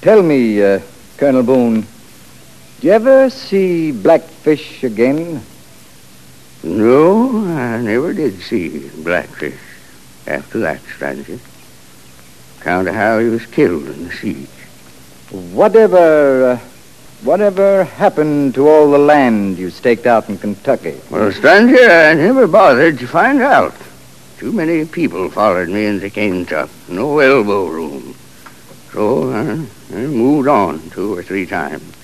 tell 0.00 0.22
me, 0.22 0.62
uh, 0.62 0.78
Colonel 1.16 1.42
Boone, 1.42 1.80
do 1.80 2.86
you 2.86 2.92
ever 2.92 3.30
see 3.30 3.90
Blackfish 3.90 4.84
again? 4.84 5.42
No, 6.62 7.44
I 7.48 7.80
never 7.82 8.14
did 8.14 8.40
see 8.40 8.88
Blackfish 8.90 9.58
after 10.28 10.60
that, 10.60 10.82
stranger. 10.94 11.40
Count 12.60 12.86
of 12.86 12.94
how 12.94 13.18
he 13.18 13.26
was 13.26 13.44
killed 13.46 13.88
in 13.88 14.04
the 14.04 14.12
siege. 14.12 14.46
Whatever, 15.32 16.52
uh, 16.52 16.60
whatever 17.24 17.84
happened 17.84 18.54
to 18.54 18.68
all 18.68 18.90
the 18.90 18.98
land 18.98 19.58
you 19.58 19.70
staked 19.70 20.06
out 20.06 20.28
in 20.28 20.38
Kentucky? 20.38 21.00
Well, 21.10 21.32
stranger, 21.32 21.90
I 21.90 22.14
never 22.14 22.46
bothered 22.46 22.98
to 22.98 23.06
find 23.06 23.40
out. 23.40 23.74
Too 24.38 24.52
many 24.52 24.84
people 24.84 25.30
followed 25.30 25.68
me 25.68 25.86
into 25.86 26.10
Kentuck. 26.10 26.68
No 26.88 27.18
elbow 27.20 27.66
room. 27.66 28.14
So 28.92 29.30
I, 29.32 29.96
I 29.96 30.06
moved 30.06 30.48
on 30.48 30.90
two 30.90 31.16
or 31.16 31.22
three 31.22 31.46
times. 31.46 31.94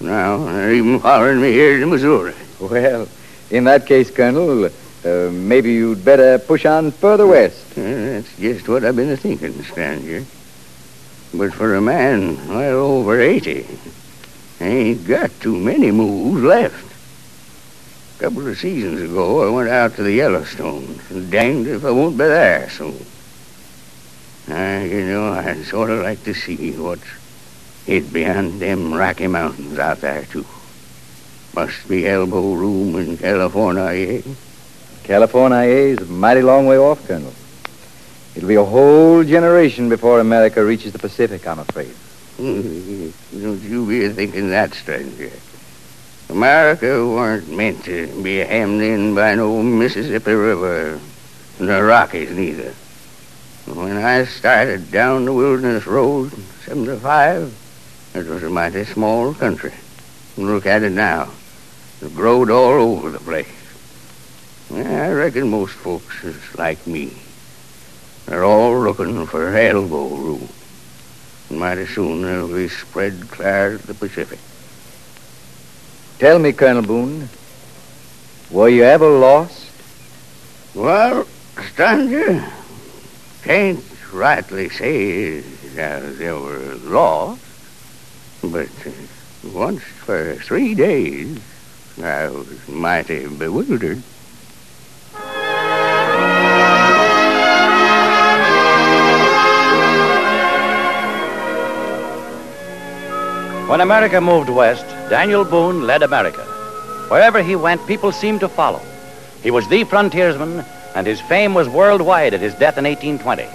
Now 0.00 0.44
they're 0.44 0.72
even 0.72 1.00
following 1.00 1.40
me 1.40 1.52
here 1.52 1.80
to 1.80 1.86
Missouri. 1.86 2.34
Well, 2.60 3.08
in 3.50 3.64
that 3.64 3.86
case, 3.86 4.10
Colonel, 4.10 4.66
uh, 4.66 5.30
maybe 5.32 5.72
you'd 5.72 6.04
better 6.04 6.38
push 6.38 6.64
on 6.64 6.92
further 6.92 7.26
west. 7.26 7.72
Uh, 7.72 7.82
that's 7.82 8.36
just 8.36 8.68
what 8.68 8.84
I've 8.84 8.96
been 8.96 9.16
thinking, 9.16 9.62
stranger. 9.64 10.24
But 11.34 11.52
for 11.52 11.74
a 11.74 11.80
man 11.80 12.48
well 12.48 12.76
over 12.76 13.20
80, 13.20 13.66
I 14.60 14.64
ain't 14.64 15.06
got 15.06 15.30
too 15.40 15.56
many 15.56 15.90
moves 15.90 16.42
left. 16.42 16.84
A 18.16 18.20
couple 18.22 18.48
of 18.48 18.58
seasons 18.58 19.00
ago, 19.00 19.46
I 19.46 19.54
went 19.54 19.68
out 19.68 19.94
to 19.94 20.02
the 20.02 20.12
Yellowstone. 20.12 21.00
And 21.10 21.30
danged 21.30 21.68
if 21.68 21.84
I 21.84 21.90
won't 21.90 22.18
be 22.18 22.24
there 22.24 22.68
soon. 22.68 22.98
I, 24.48 24.84
you 24.84 25.06
know, 25.06 25.32
I'd 25.32 25.64
sort 25.66 25.90
of 25.90 26.02
like 26.02 26.24
to 26.24 26.34
see 26.34 26.72
what's 26.72 27.06
hid 27.86 28.12
behind 28.12 28.60
them 28.60 28.92
Rocky 28.92 29.28
Mountains 29.28 29.78
out 29.78 30.00
there, 30.00 30.24
too. 30.24 30.46
Must 31.54 31.88
be 31.88 32.08
elbow 32.08 32.54
room 32.54 32.96
in 32.96 33.16
California, 33.16 33.84
eh? 33.84 34.22
California 35.04 35.60
is 35.60 35.98
a 35.98 36.06
mighty 36.06 36.42
long 36.42 36.66
way 36.66 36.78
off, 36.78 37.06
Colonel. 37.06 37.32
It'll 38.34 38.48
be 38.48 38.56
a 38.56 38.64
whole 38.64 39.22
generation 39.22 39.88
before 39.88 40.20
America 40.20 40.64
reaches 40.64 40.92
the 40.92 40.98
Pacific, 40.98 41.46
I'm 41.46 41.60
afraid. 41.60 41.94
Hmm, 42.38 43.10
don't 43.42 43.60
you 43.62 43.84
be 43.84 44.08
thinking 44.10 44.50
that, 44.50 44.72
stranger. 44.72 45.32
America 46.28 47.04
weren't 47.04 47.48
meant 47.48 47.84
to 47.86 48.06
be 48.22 48.36
hemmed 48.36 48.80
in 48.80 49.16
by 49.16 49.34
no 49.34 49.60
Mississippi 49.60 50.34
River, 50.34 51.00
the 51.58 51.82
Rockies 51.82 52.30
neither. 52.30 52.74
When 53.66 53.96
I 53.96 54.24
started 54.24 54.92
down 54.92 55.24
the 55.24 55.32
Wilderness 55.32 55.84
Road 55.84 56.32
in 56.32 56.44
75, 56.64 57.52
it 58.14 58.26
was 58.26 58.44
a 58.44 58.50
mighty 58.50 58.84
small 58.84 59.34
country. 59.34 59.74
Look 60.36 60.64
at 60.64 60.84
it 60.84 60.92
now. 60.92 61.32
It 62.00 62.14
growed 62.14 62.50
all 62.50 62.98
over 62.98 63.10
the 63.10 63.18
place. 63.18 63.48
I 64.72 65.10
reckon 65.10 65.50
most 65.50 65.72
folks 65.72 66.22
is 66.22 66.54
like 66.56 66.86
me. 66.86 67.14
They're 68.26 68.44
all 68.44 68.78
looking 68.78 69.26
for 69.26 69.56
elbow 69.56 70.08
room. 70.08 70.48
Mighty 71.50 71.86
soon 71.86 72.22
they'll 72.22 72.48
be 72.48 72.68
spread 72.68 73.28
clear 73.30 73.78
to 73.78 73.86
the 73.86 73.94
Pacific. 73.94 74.38
Tell 76.18 76.38
me, 76.38 76.52
Colonel 76.52 76.82
Boone, 76.82 77.28
were 78.50 78.68
you 78.68 78.82
ever 78.82 79.08
lost? 79.08 79.70
Well, 80.74 81.26
stranger, 81.72 82.44
can't 83.42 83.82
rightly 84.12 84.68
say 84.68 85.38
I 85.78 86.00
was 86.00 86.20
ever 86.20 86.74
lost, 86.76 87.40
but 88.42 88.68
once 89.44 89.82
for 89.82 90.34
three 90.36 90.74
days 90.74 91.38
I 92.02 92.28
was 92.28 92.68
mighty 92.68 93.26
bewildered. 93.26 94.02
When 103.68 103.82
America 103.82 104.18
moved 104.18 104.48
west, 104.48 104.86
Daniel 105.10 105.44
Boone 105.44 105.86
led 105.86 106.02
America. 106.02 106.42
Wherever 107.10 107.42
he 107.42 107.54
went, 107.54 107.86
people 107.86 108.12
seemed 108.12 108.40
to 108.40 108.48
follow. 108.48 108.80
He 109.42 109.50
was 109.50 109.68
the 109.68 109.84
frontiersman, 109.84 110.64
and 110.94 111.06
his 111.06 111.20
fame 111.20 111.52
was 111.52 111.68
worldwide 111.68 112.32
at 112.32 112.40
his 112.40 112.54
death 112.54 112.78
in 112.78 112.84
1820. 112.84 113.46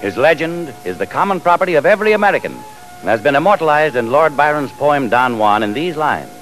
His 0.00 0.16
legend 0.16 0.74
is 0.84 0.98
the 0.98 1.06
common 1.06 1.38
property 1.38 1.76
of 1.76 1.86
every 1.86 2.14
American 2.14 2.52
and 2.52 3.08
has 3.08 3.22
been 3.22 3.36
immortalized 3.36 3.94
in 3.94 4.10
Lord 4.10 4.36
Byron's 4.36 4.72
poem 4.72 5.08
Don 5.08 5.38
Juan 5.38 5.62
in 5.62 5.72
these 5.72 5.96
lines. 5.96 6.32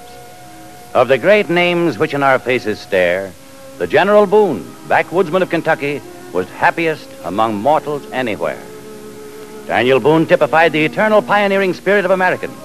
Of 0.94 1.08
the 1.08 1.18
great 1.18 1.50
names 1.50 1.98
which 1.98 2.14
in 2.14 2.22
our 2.22 2.38
faces 2.38 2.80
stare, 2.80 3.30
the 3.76 3.86
General 3.86 4.24
Boone, 4.24 4.64
backwoodsman 4.88 5.42
of 5.42 5.50
Kentucky, 5.50 6.00
was 6.32 6.48
happiest 6.48 7.10
among 7.24 7.56
mortals 7.56 8.10
anywhere. 8.10 8.62
Daniel 9.66 10.00
Boone 10.00 10.24
typified 10.24 10.72
the 10.72 10.86
eternal 10.86 11.20
pioneering 11.20 11.74
spirit 11.74 12.06
of 12.06 12.10
Americans, 12.10 12.56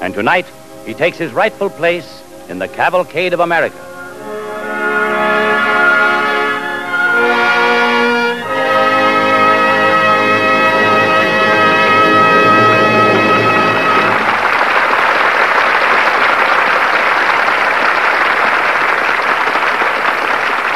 and 0.00 0.14
tonight 0.14 0.46
he 0.84 0.94
takes 0.94 1.18
his 1.18 1.32
rightful 1.32 1.70
place 1.70 2.22
in 2.48 2.58
the 2.58 2.68
cavalcade 2.68 3.32
of 3.32 3.40
America. 3.40 3.76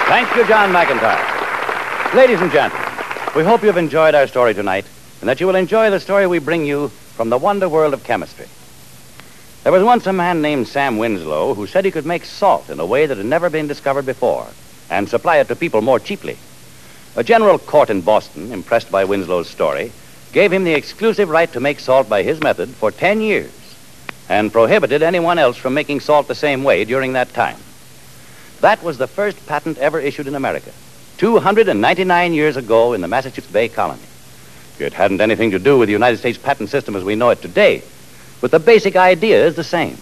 Thank 0.09 0.37
you, 0.37 0.47
John 0.47 0.73
McIntire. 0.73 2.15
Ladies 2.15 2.41
and 2.41 2.51
gentlemen, 2.51 2.89
we 3.37 3.45
hope 3.45 3.63
you've 3.63 3.77
enjoyed 3.77 4.15
our 4.15 4.27
story 4.27 4.55
tonight 4.55 4.85
and 5.21 5.29
that 5.29 5.41
you 5.41 5.47
will 5.47 5.55
enjoy 5.55 5.91
the 5.91 6.01
story 6.01 6.27
we 6.27 6.39
bring 6.39 6.67
you 6.67 6.89
from 6.89 7.31
the 7.31 7.39
wonder 7.39 7.69
world 7.69 7.95
of 7.95 8.03
chemistry. 8.03 8.47
There 9.63 9.73
was 9.73 9.83
once 9.83 10.07
a 10.07 10.13
man 10.13 10.41
named 10.41 10.69
Sam 10.69 10.97
Winslow 10.97 11.53
who 11.53 11.67
said 11.67 11.85
he 11.85 11.91
could 11.91 12.07
make 12.07 12.25
salt 12.25 12.71
in 12.71 12.81
a 12.81 12.87
way 12.87 13.05
that 13.05 13.19
had 13.19 13.27
never 13.27 13.51
been 13.51 13.67
discovered 13.67 14.07
before 14.07 14.47
and 14.89 15.07
supply 15.07 15.37
it 15.37 15.49
to 15.49 15.57
people 15.57 15.83
more 15.83 16.01
cheaply. 16.01 16.39
A 17.15 17.23
general 17.23 17.59
court 17.59 17.91
in 17.91 18.01
Boston, 18.01 18.53
impressed 18.53 18.91
by 18.91 19.05
Winslow's 19.05 19.51
story, 19.51 19.93
gave 20.33 20.51
him 20.51 20.65
the 20.65 20.73
exclusive 20.73 21.29
right 21.29 21.53
to 21.53 21.61
make 21.61 21.79
salt 21.79 22.09
by 22.09 22.23
his 22.23 22.41
method 22.41 22.71
for 22.71 22.91
10 22.91 23.21
years 23.21 23.53
and 24.31 24.51
prohibited 24.51 25.03
anyone 25.03 25.39
else 25.39 25.59
from 25.59 25.75
making 25.75 26.01
salt 26.01 26.27
the 26.27 26.35
same 26.35 26.65
way 26.65 26.87
during 26.87 27.13
that 27.13 27.35
time. 27.35 27.59
That 28.63 28.83
was 28.83 28.97
the 28.97 29.09
first 29.09 29.47
patent 29.47 29.77
ever 29.77 30.01
issued 30.01 30.27
in 30.27 30.37
America, 30.37 30.71
299 31.19 32.33
years 32.33 32.57
ago 32.57 32.95
in 32.95 33.03
the 33.03 33.09
Massachusetts 33.09 33.53
Bay 33.53 33.69
Colony. 33.69 34.01
It 34.79 34.95
hadn't 34.95 35.21
anything 35.21 35.51
to 35.51 35.59
do 35.59 35.77
with 35.77 35.89
the 35.89 35.93
United 35.93 36.17
States 36.17 36.39
patent 36.39 36.71
system 36.71 36.97
as 36.97 37.05
we 37.05 37.15
know 37.15 37.29
it 37.29 37.43
today, 37.43 37.83
but 38.41 38.51
the 38.51 38.59
basic 38.59 38.97
idea 38.97 39.47
is 39.47 39.57
the 39.57 39.65
same. 39.65 39.97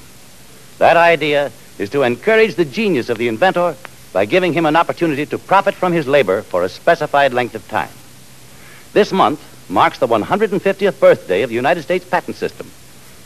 That 0.78 0.96
idea 0.96 1.50
is 1.78 1.90
to 1.90 2.02
encourage 2.02 2.54
the 2.54 2.64
genius 2.64 3.08
of 3.08 3.18
the 3.18 3.28
inventor 3.28 3.76
by 4.12 4.24
giving 4.24 4.52
him 4.52 4.66
an 4.66 4.76
opportunity 4.76 5.26
to 5.26 5.38
profit 5.38 5.74
from 5.74 5.92
his 5.92 6.06
labor 6.06 6.42
for 6.42 6.62
a 6.62 6.68
specified 6.68 7.32
length 7.32 7.54
of 7.54 7.66
time. 7.68 7.90
This 8.92 9.12
month 9.12 9.40
marks 9.68 9.98
the 9.98 10.08
150th 10.08 10.98
birthday 10.98 11.42
of 11.42 11.50
the 11.50 11.56
United 11.56 11.82
States 11.82 12.04
patent 12.04 12.36
system. 12.36 12.66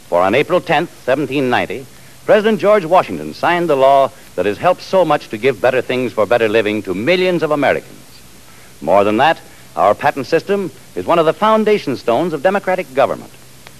For 0.08 0.20
on 0.20 0.34
April 0.34 0.60
10th, 0.60 0.90
1790, 1.06 1.86
President 2.24 2.60
George 2.60 2.84
Washington 2.84 3.34
signed 3.34 3.68
the 3.68 3.76
law 3.76 4.10
that 4.34 4.46
has 4.46 4.58
helped 4.58 4.82
so 4.82 5.04
much 5.04 5.28
to 5.28 5.38
give 5.38 5.60
better 5.60 5.82
things 5.82 6.12
for 6.12 6.26
better 6.26 6.48
living 6.48 6.82
to 6.82 6.94
millions 6.94 7.42
of 7.42 7.50
Americans. 7.50 7.98
More 8.80 9.04
than 9.04 9.18
that, 9.18 9.40
our 9.76 9.94
patent 9.94 10.26
system 10.26 10.70
is 10.94 11.06
one 11.06 11.18
of 11.18 11.26
the 11.26 11.32
foundation 11.32 11.96
stones 11.96 12.32
of 12.32 12.42
democratic 12.42 12.92
government. 12.94 13.32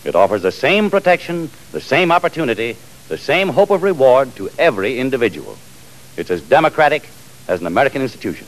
It 0.04 0.14
offers 0.14 0.42
the 0.42 0.52
same 0.52 0.90
protection, 0.90 1.50
the 1.70 1.80
same 1.80 2.10
opportunity, 2.10 2.76
the 3.08 3.18
same 3.18 3.48
hope 3.48 3.70
of 3.70 3.82
reward 3.82 4.34
to 4.36 4.50
every 4.58 4.98
individual. 4.98 5.56
It's 6.16 6.30
as 6.30 6.42
democratic 6.42 7.08
as 7.48 7.60
an 7.60 7.66
American 7.66 8.02
institution. 8.02 8.46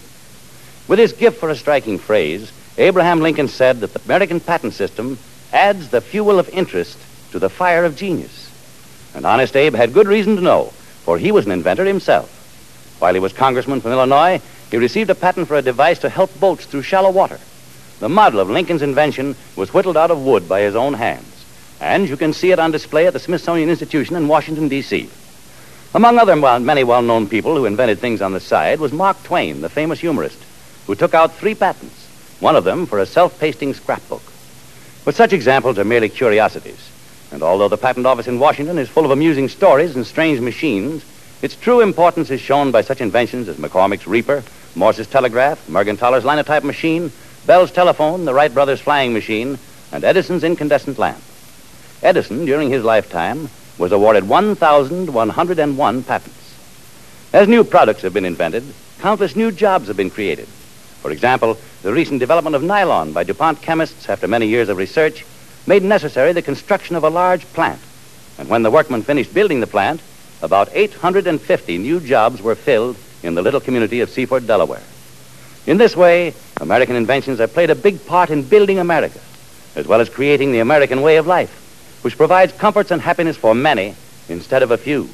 With 0.89 0.99
his 0.99 1.13
gift 1.13 1.39
for 1.39 1.51
a 1.51 1.57
striking 1.57 1.99
phrase, 1.99 2.53
Abraham 2.77 3.21
Lincoln 3.21 3.49
said 3.49 3.81
that 3.81 3.95
the 3.95 4.03
American 4.05 4.41
patent 4.41 4.75
system 4.75 5.19
adds 5.53 5.89
the 5.89 6.01
fuel 6.01 6.39
of 6.39 6.49
interest 6.49 6.99
to 7.31 7.39
the 7.39 7.49
fire 7.49 7.85
of 7.85 7.97
genius. 7.97 8.51
And 9.15 9.25
Honest 9.25 9.57
Abe 9.57 9.75
had 9.75 9.93
good 9.93 10.09
reason 10.09 10.37
to 10.37 10.43
know, 10.43 10.73
for 11.05 11.19
he 11.19 11.31
was 11.31 11.47
an 11.47 11.53
inventor 11.53 11.85
himself. 11.85 12.31
While 12.99 13.15
he 13.15 13.21
was 13.21 13.33
congressman 13.33 13.81
from 13.81 13.93
Illinois, 13.93 14.41
he 14.71 14.77
received 14.77 15.11
a 15.11 15.15
patent 15.15 15.47
for 15.47 15.57
a 15.57 15.63
device 15.63 16.01
to 16.01 16.09
help 16.09 16.39
boats 16.41 16.65
through 16.65 16.83
shallow 16.83 17.11
water. 17.11 17.39
The 18.01 18.09
model 18.09 18.41
of 18.41 18.51
Lincoln's 18.51 18.83
invention 18.83 19.37
was 19.57 19.73
whittled 19.73 19.97
out 19.97 20.11
of 20.11 20.25
wood 20.25 20.49
by 20.49 20.61
his 20.61 20.75
own 20.75 20.95
hands, 20.95 21.34
and 21.81 22.09
you 22.09 22.17
can 22.17 22.33
see 22.33 22.51
it 22.51 22.59
on 22.59 22.71
display 22.71 23.07
at 23.07 23.13
the 23.13 23.19
Smithsonian 23.19 23.69
Institution 23.69 24.17
in 24.17 24.29
Washington, 24.29 24.69
D.C. 24.69 25.09
Among 25.95 26.19
other 26.19 26.41
well, 26.41 26.59
many 26.59 26.83
well-known 26.83 27.29
people 27.29 27.57
who 27.57 27.67
invented 27.67 27.99
things 27.99 28.21
on 28.21 28.33
the 28.33 28.41
side 28.41 28.81
was 28.81 28.93
Mark 28.93 29.23
Twain, 29.23 29.61
the 29.61 29.69
famous 29.69 30.01
humorist, 30.01 30.39
who 30.87 30.95
took 30.95 31.15
out 31.15 31.35
three 31.35 31.55
patents, 31.55 32.09
one 32.41 32.57
of 32.57 32.65
them 32.65 32.87
for 32.87 32.99
a 32.99 33.07
self-pasting 33.07 33.75
scrapbook. 33.75 34.23
But 35.05 35.15
such 35.15 35.33
examples 35.33 35.79
are 35.79 35.85
merely 35.85 36.09
curiosities. 36.09 36.91
And 37.31 37.43
although 37.43 37.69
the 37.69 37.77
patent 37.77 38.07
office 38.07 38.27
in 38.27 38.39
Washington 38.39 38.79
is 38.79 38.89
full 38.89 39.05
of 39.05 39.11
amusing 39.11 39.49
stories 39.49 39.97
and 39.97 40.07
strange 40.07 40.41
machines, 40.41 41.05
its 41.43 41.57
true 41.57 41.81
importance 41.81 42.31
is 42.31 42.41
shown 42.41 42.71
by 42.71 42.83
such 42.83 43.01
inventions 43.01 43.49
as 43.49 43.57
McCormick's 43.57 44.07
Reaper, 44.07 44.43
Morse's 44.75 45.07
telegraph, 45.07 45.65
Mergenthaler's 45.69 46.25
linotype 46.25 46.65
machine, 46.65 47.13
Bell's 47.47 47.71
telephone, 47.71 48.25
the 48.25 48.35
Wright 48.35 48.53
brothers' 48.53 48.81
flying 48.81 49.13
machine, 49.13 49.59
and 49.93 50.05
Edison's 50.05 50.43
incandescent 50.43 50.99
lamp. 50.99 51.23
Edison, 52.05 52.45
during 52.45 52.69
his 52.69 52.85
lifetime, 52.85 53.49
was 53.79 53.91
awarded 53.91 54.29
1,101 54.29 56.03
patents. 56.03 56.55
As 57.33 57.49
new 57.49 57.65
products 57.65 58.03
have 58.03 58.13
been 58.13 58.27
invented, 58.27 58.63
countless 58.99 59.35
new 59.35 59.51
jobs 59.51 59.89
have 59.89 59.97
been 59.97 60.11
created. 60.11 60.47
For 61.01 61.11
example, 61.11 61.57
the 61.83 61.95
recent 61.95 62.21
development 62.21 62.57
of 62.57 62.63
nylon 62.63 63.13
by 63.13 63.25
DuPont 63.25 63.63
chemists 63.63 64.09
after 64.09 64.29
many 64.29 64.47
years 64.47 64.69
of 64.69 64.77
research 64.77 65.25
made 65.67 65.83
necessary 65.83 66.33
the 66.33 66.43
construction 66.43 66.95
of 66.95 67.05
a 67.05 67.11
large 67.11 67.45
plant. 67.55 67.81
And 68.39 68.51
when 68.51 68.63
the 68.63 68.71
workmen 68.71 69.03
finished 69.03 69.33
building 69.33 69.61
the 69.61 69.67
plant, 69.67 70.03
about 70.43 70.69
850 70.75 71.79
new 71.79 72.01
jobs 72.01 72.43
were 72.43 72.55
filled 72.55 72.99
in 73.23 73.35
the 73.35 73.43
little 73.43 73.61
community 73.61 74.01
of 74.01 74.11
Seaford, 74.11 74.47
Delaware. 74.47 74.83
In 75.67 75.79
this 75.79 75.97
way, 75.97 76.35
American 76.61 76.97
inventions 76.97 77.39
have 77.39 77.55
played 77.55 77.71
a 77.71 77.75
big 77.75 78.05
part 78.07 78.29
in 78.29 78.43
building 78.43 78.79
America, 78.79 79.21
as 79.75 79.87
well 79.87 80.03
as 80.03 80.11
creating 80.11 80.53
the 80.53 80.59
American 80.59 81.01
way 81.01 81.17
of 81.17 81.27
life, 81.27 81.64
which 82.05 82.19
provides 82.19 82.53
comforts 82.53 82.91
and 82.91 83.01
happiness 83.01 83.35
for 83.35 83.55
many 83.55 83.95
instead 84.29 84.63
of 84.63 84.71
a 84.71 84.77
few, 84.77 85.09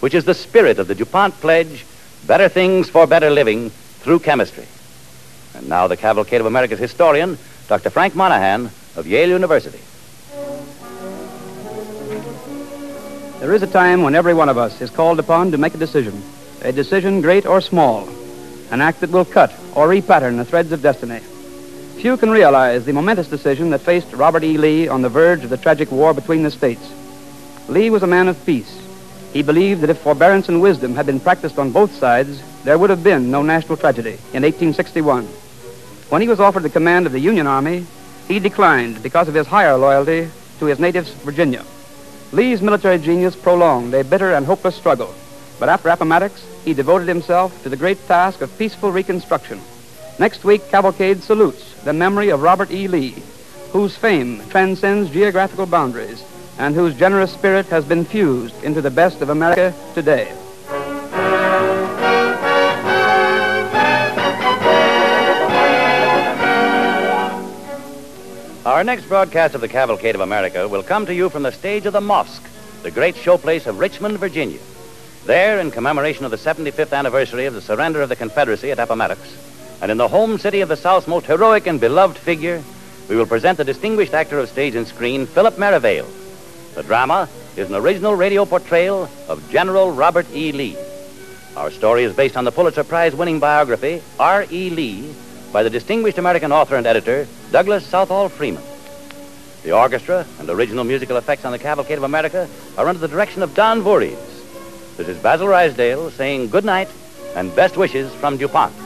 which 0.00 0.12
is 0.12 0.26
the 0.26 0.34
spirit 0.34 0.78
of 0.78 0.86
the 0.86 0.94
DuPont 0.94 1.32
pledge 1.40 1.86
better 2.26 2.46
things 2.46 2.90
for 2.90 3.06
better 3.06 3.30
living 3.30 3.70
through 3.70 4.18
chemistry. 4.18 4.66
And 5.54 5.66
now 5.66 5.86
the 5.86 5.96
cavalcade 5.96 6.40
of 6.42 6.46
America's 6.46 6.78
historian, 6.78 7.38
Dr. 7.68 7.88
Frank 7.88 8.14
Monaghan 8.14 8.70
of 8.96 9.06
Yale 9.06 9.30
University. 9.30 9.80
There 13.40 13.54
is 13.54 13.62
a 13.62 13.66
time 13.66 14.02
when 14.02 14.14
every 14.14 14.34
one 14.34 14.50
of 14.50 14.58
us 14.58 14.82
is 14.82 14.90
called 14.90 15.18
upon 15.18 15.52
to 15.52 15.58
make 15.58 15.74
a 15.74 15.78
decision, 15.78 16.22
a 16.60 16.70
decision 16.70 17.22
great 17.22 17.46
or 17.46 17.62
small, 17.62 18.06
an 18.70 18.82
act 18.82 19.00
that 19.00 19.10
will 19.10 19.24
cut 19.24 19.54
or 19.74 19.88
repattern 19.88 20.36
the 20.36 20.44
threads 20.44 20.70
of 20.70 20.82
destiny. 20.82 21.20
Few 22.06 22.16
can 22.16 22.30
realize 22.30 22.84
the 22.84 22.92
momentous 22.92 23.26
decision 23.26 23.70
that 23.70 23.80
faced 23.80 24.12
Robert 24.12 24.44
E. 24.44 24.56
Lee 24.56 24.86
on 24.86 25.02
the 25.02 25.08
verge 25.08 25.42
of 25.42 25.50
the 25.50 25.56
tragic 25.56 25.90
war 25.90 26.14
between 26.14 26.44
the 26.44 26.52
states. 26.52 26.88
Lee 27.66 27.90
was 27.90 28.04
a 28.04 28.06
man 28.06 28.28
of 28.28 28.46
peace. 28.46 28.80
He 29.32 29.42
believed 29.42 29.80
that 29.80 29.90
if 29.90 29.98
forbearance 29.98 30.48
and 30.48 30.62
wisdom 30.62 30.94
had 30.94 31.06
been 31.06 31.18
practiced 31.18 31.58
on 31.58 31.72
both 31.72 31.92
sides, 31.96 32.40
there 32.62 32.78
would 32.78 32.90
have 32.90 33.02
been 33.02 33.32
no 33.32 33.42
national 33.42 33.76
tragedy 33.76 34.18
in 34.32 34.44
1861. 34.44 35.24
When 36.08 36.22
he 36.22 36.28
was 36.28 36.38
offered 36.38 36.62
the 36.62 36.70
command 36.70 37.06
of 37.06 37.12
the 37.12 37.18
Union 37.18 37.48
Army, 37.48 37.84
he 38.28 38.38
declined 38.38 39.02
because 39.02 39.26
of 39.26 39.34
his 39.34 39.48
higher 39.48 39.76
loyalty 39.76 40.28
to 40.60 40.66
his 40.66 40.78
native 40.78 41.08
Virginia. 41.24 41.64
Lee's 42.30 42.62
military 42.62 42.98
genius 42.98 43.34
prolonged 43.34 43.92
a 43.94 44.04
bitter 44.04 44.32
and 44.32 44.46
hopeless 44.46 44.76
struggle, 44.76 45.12
but 45.58 45.68
after 45.68 45.88
Appomattox, 45.88 46.46
he 46.64 46.72
devoted 46.72 47.08
himself 47.08 47.60
to 47.64 47.68
the 47.68 47.76
great 47.76 47.98
task 48.06 48.42
of 48.42 48.58
peaceful 48.58 48.92
reconstruction. 48.92 49.60
Next 50.18 50.44
week, 50.44 50.66
Cavalcade 50.70 51.22
salutes 51.22 51.74
the 51.84 51.92
memory 51.92 52.30
of 52.30 52.40
Robert 52.40 52.70
E. 52.70 52.88
Lee, 52.88 53.22
whose 53.70 53.96
fame 53.96 54.40
transcends 54.48 55.10
geographical 55.10 55.66
boundaries 55.66 56.24
and 56.58 56.74
whose 56.74 56.94
generous 56.94 57.30
spirit 57.30 57.66
has 57.66 57.84
been 57.84 58.06
fused 58.06 58.64
into 58.64 58.80
the 58.80 58.90
best 58.90 59.20
of 59.20 59.28
America 59.28 59.74
today. 59.94 60.32
Our 68.64 68.82
next 68.84 69.06
broadcast 69.06 69.54
of 69.54 69.60
the 69.60 69.68
Cavalcade 69.68 70.14
of 70.14 70.22
America 70.22 70.66
will 70.66 70.82
come 70.82 71.04
to 71.06 71.14
you 71.14 71.28
from 71.28 71.42
the 71.42 71.52
stage 71.52 71.84
of 71.84 71.92
the 71.92 72.00
Mosque, 72.00 72.42
the 72.82 72.90
great 72.90 73.16
showplace 73.16 73.66
of 73.66 73.78
Richmond, 73.78 74.18
Virginia. 74.18 74.60
There, 75.26 75.60
in 75.60 75.70
commemoration 75.70 76.24
of 76.24 76.30
the 76.30 76.36
75th 76.38 76.96
anniversary 76.96 77.44
of 77.44 77.54
the 77.54 77.60
surrender 77.60 78.00
of 78.00 78.08
the 78.08 78.16
Confederacy 78.16 78.70
at 78.70 78.78
Appomattox, 78.78 79.20
and 79.80 79.90
in 79.90 79.98
the 79.98 80.08
home 80.08 80.38
city 80.38 80.60
of 80.60 80.68
the 80.68 80.76
South's 80.76 81.06
most 81.06 81.26
heroic 81.26 81.66
and 81.66 81.80
beloved 81.80 82.16
figure, 82.16 82.62
we 83.08 83.16
will 83.16 83.26
present 83.26 83.58
the 83.58 83.64
distinguished 83.64 84.14
actor 84.14 84.38
of 84.38 84.48
stage 84.48 84.74
and 84.74 84.86
screen, 84.86 85.26
Philip 85.26 85.58
Merivale. 85.58 86.08
The 86.74 86.82
drama 86.82 87.28
is 87.56 87.68
an 87.68 87.74
original 87.74 88.14
radio 88.14 88.44
portrayal 88.44 89.08
of 89.28 89.50
General 89.50 89.90
Robert 89.90 90.26
E. 90.32 90.52
Lee. 90.52 90.76
Our 91.56 91.70
story 91.70 92.04
is 92.04 92.14
based 92.14 92.36
on 92.36 92.44
the 92.44 92.52
Pulitzer 92.52 92.84
Prize 92.84 93.14
winning 93.14 93.40
biography, 93.40 94.02
R.E. 94.18 94.70
Lee, 94.70 95.14
by 95.52 95.62
the 95.62 95.70
distinguished 95.70 96.18
American 96.18 96.52
author 96.52 96.76
and 96.76 96.86
editor, 96.86 97.26
Douglas 97.50 97.86
Southall 97.86 98.28
Freeman. 98.28 98.62
The 99.62 99.72
orchestra 99.72 100.26
and 100.38 100.50
original 100.50 100.84
musical 100.84 101.16
effects 101.16 101.44
on 101.44 101.52
the 101.52 101.58
Cavalcade 101.58 101.98
of 101.98 102.04
America 102.04 102.48
are 102.76 102.86
under 102.88 103.00
the 103.00 103.08
direction 103.08 103.42
of 103.42 103.54
Don 103.54 103.80
Voorhees. 103.80 104.18
This 104.96 105.08
is 105.08 105.18
Basil 105.18 105.46
Ruysdael 105.46 106.10
saying 106.12 106.50
good 106.50 106.64
night 106.64 106.88
and 107.34 107.54
best 107.56 107.76
wishes 107.76 108.12
from 108.14 108.36
DuPont. 108.36 108.85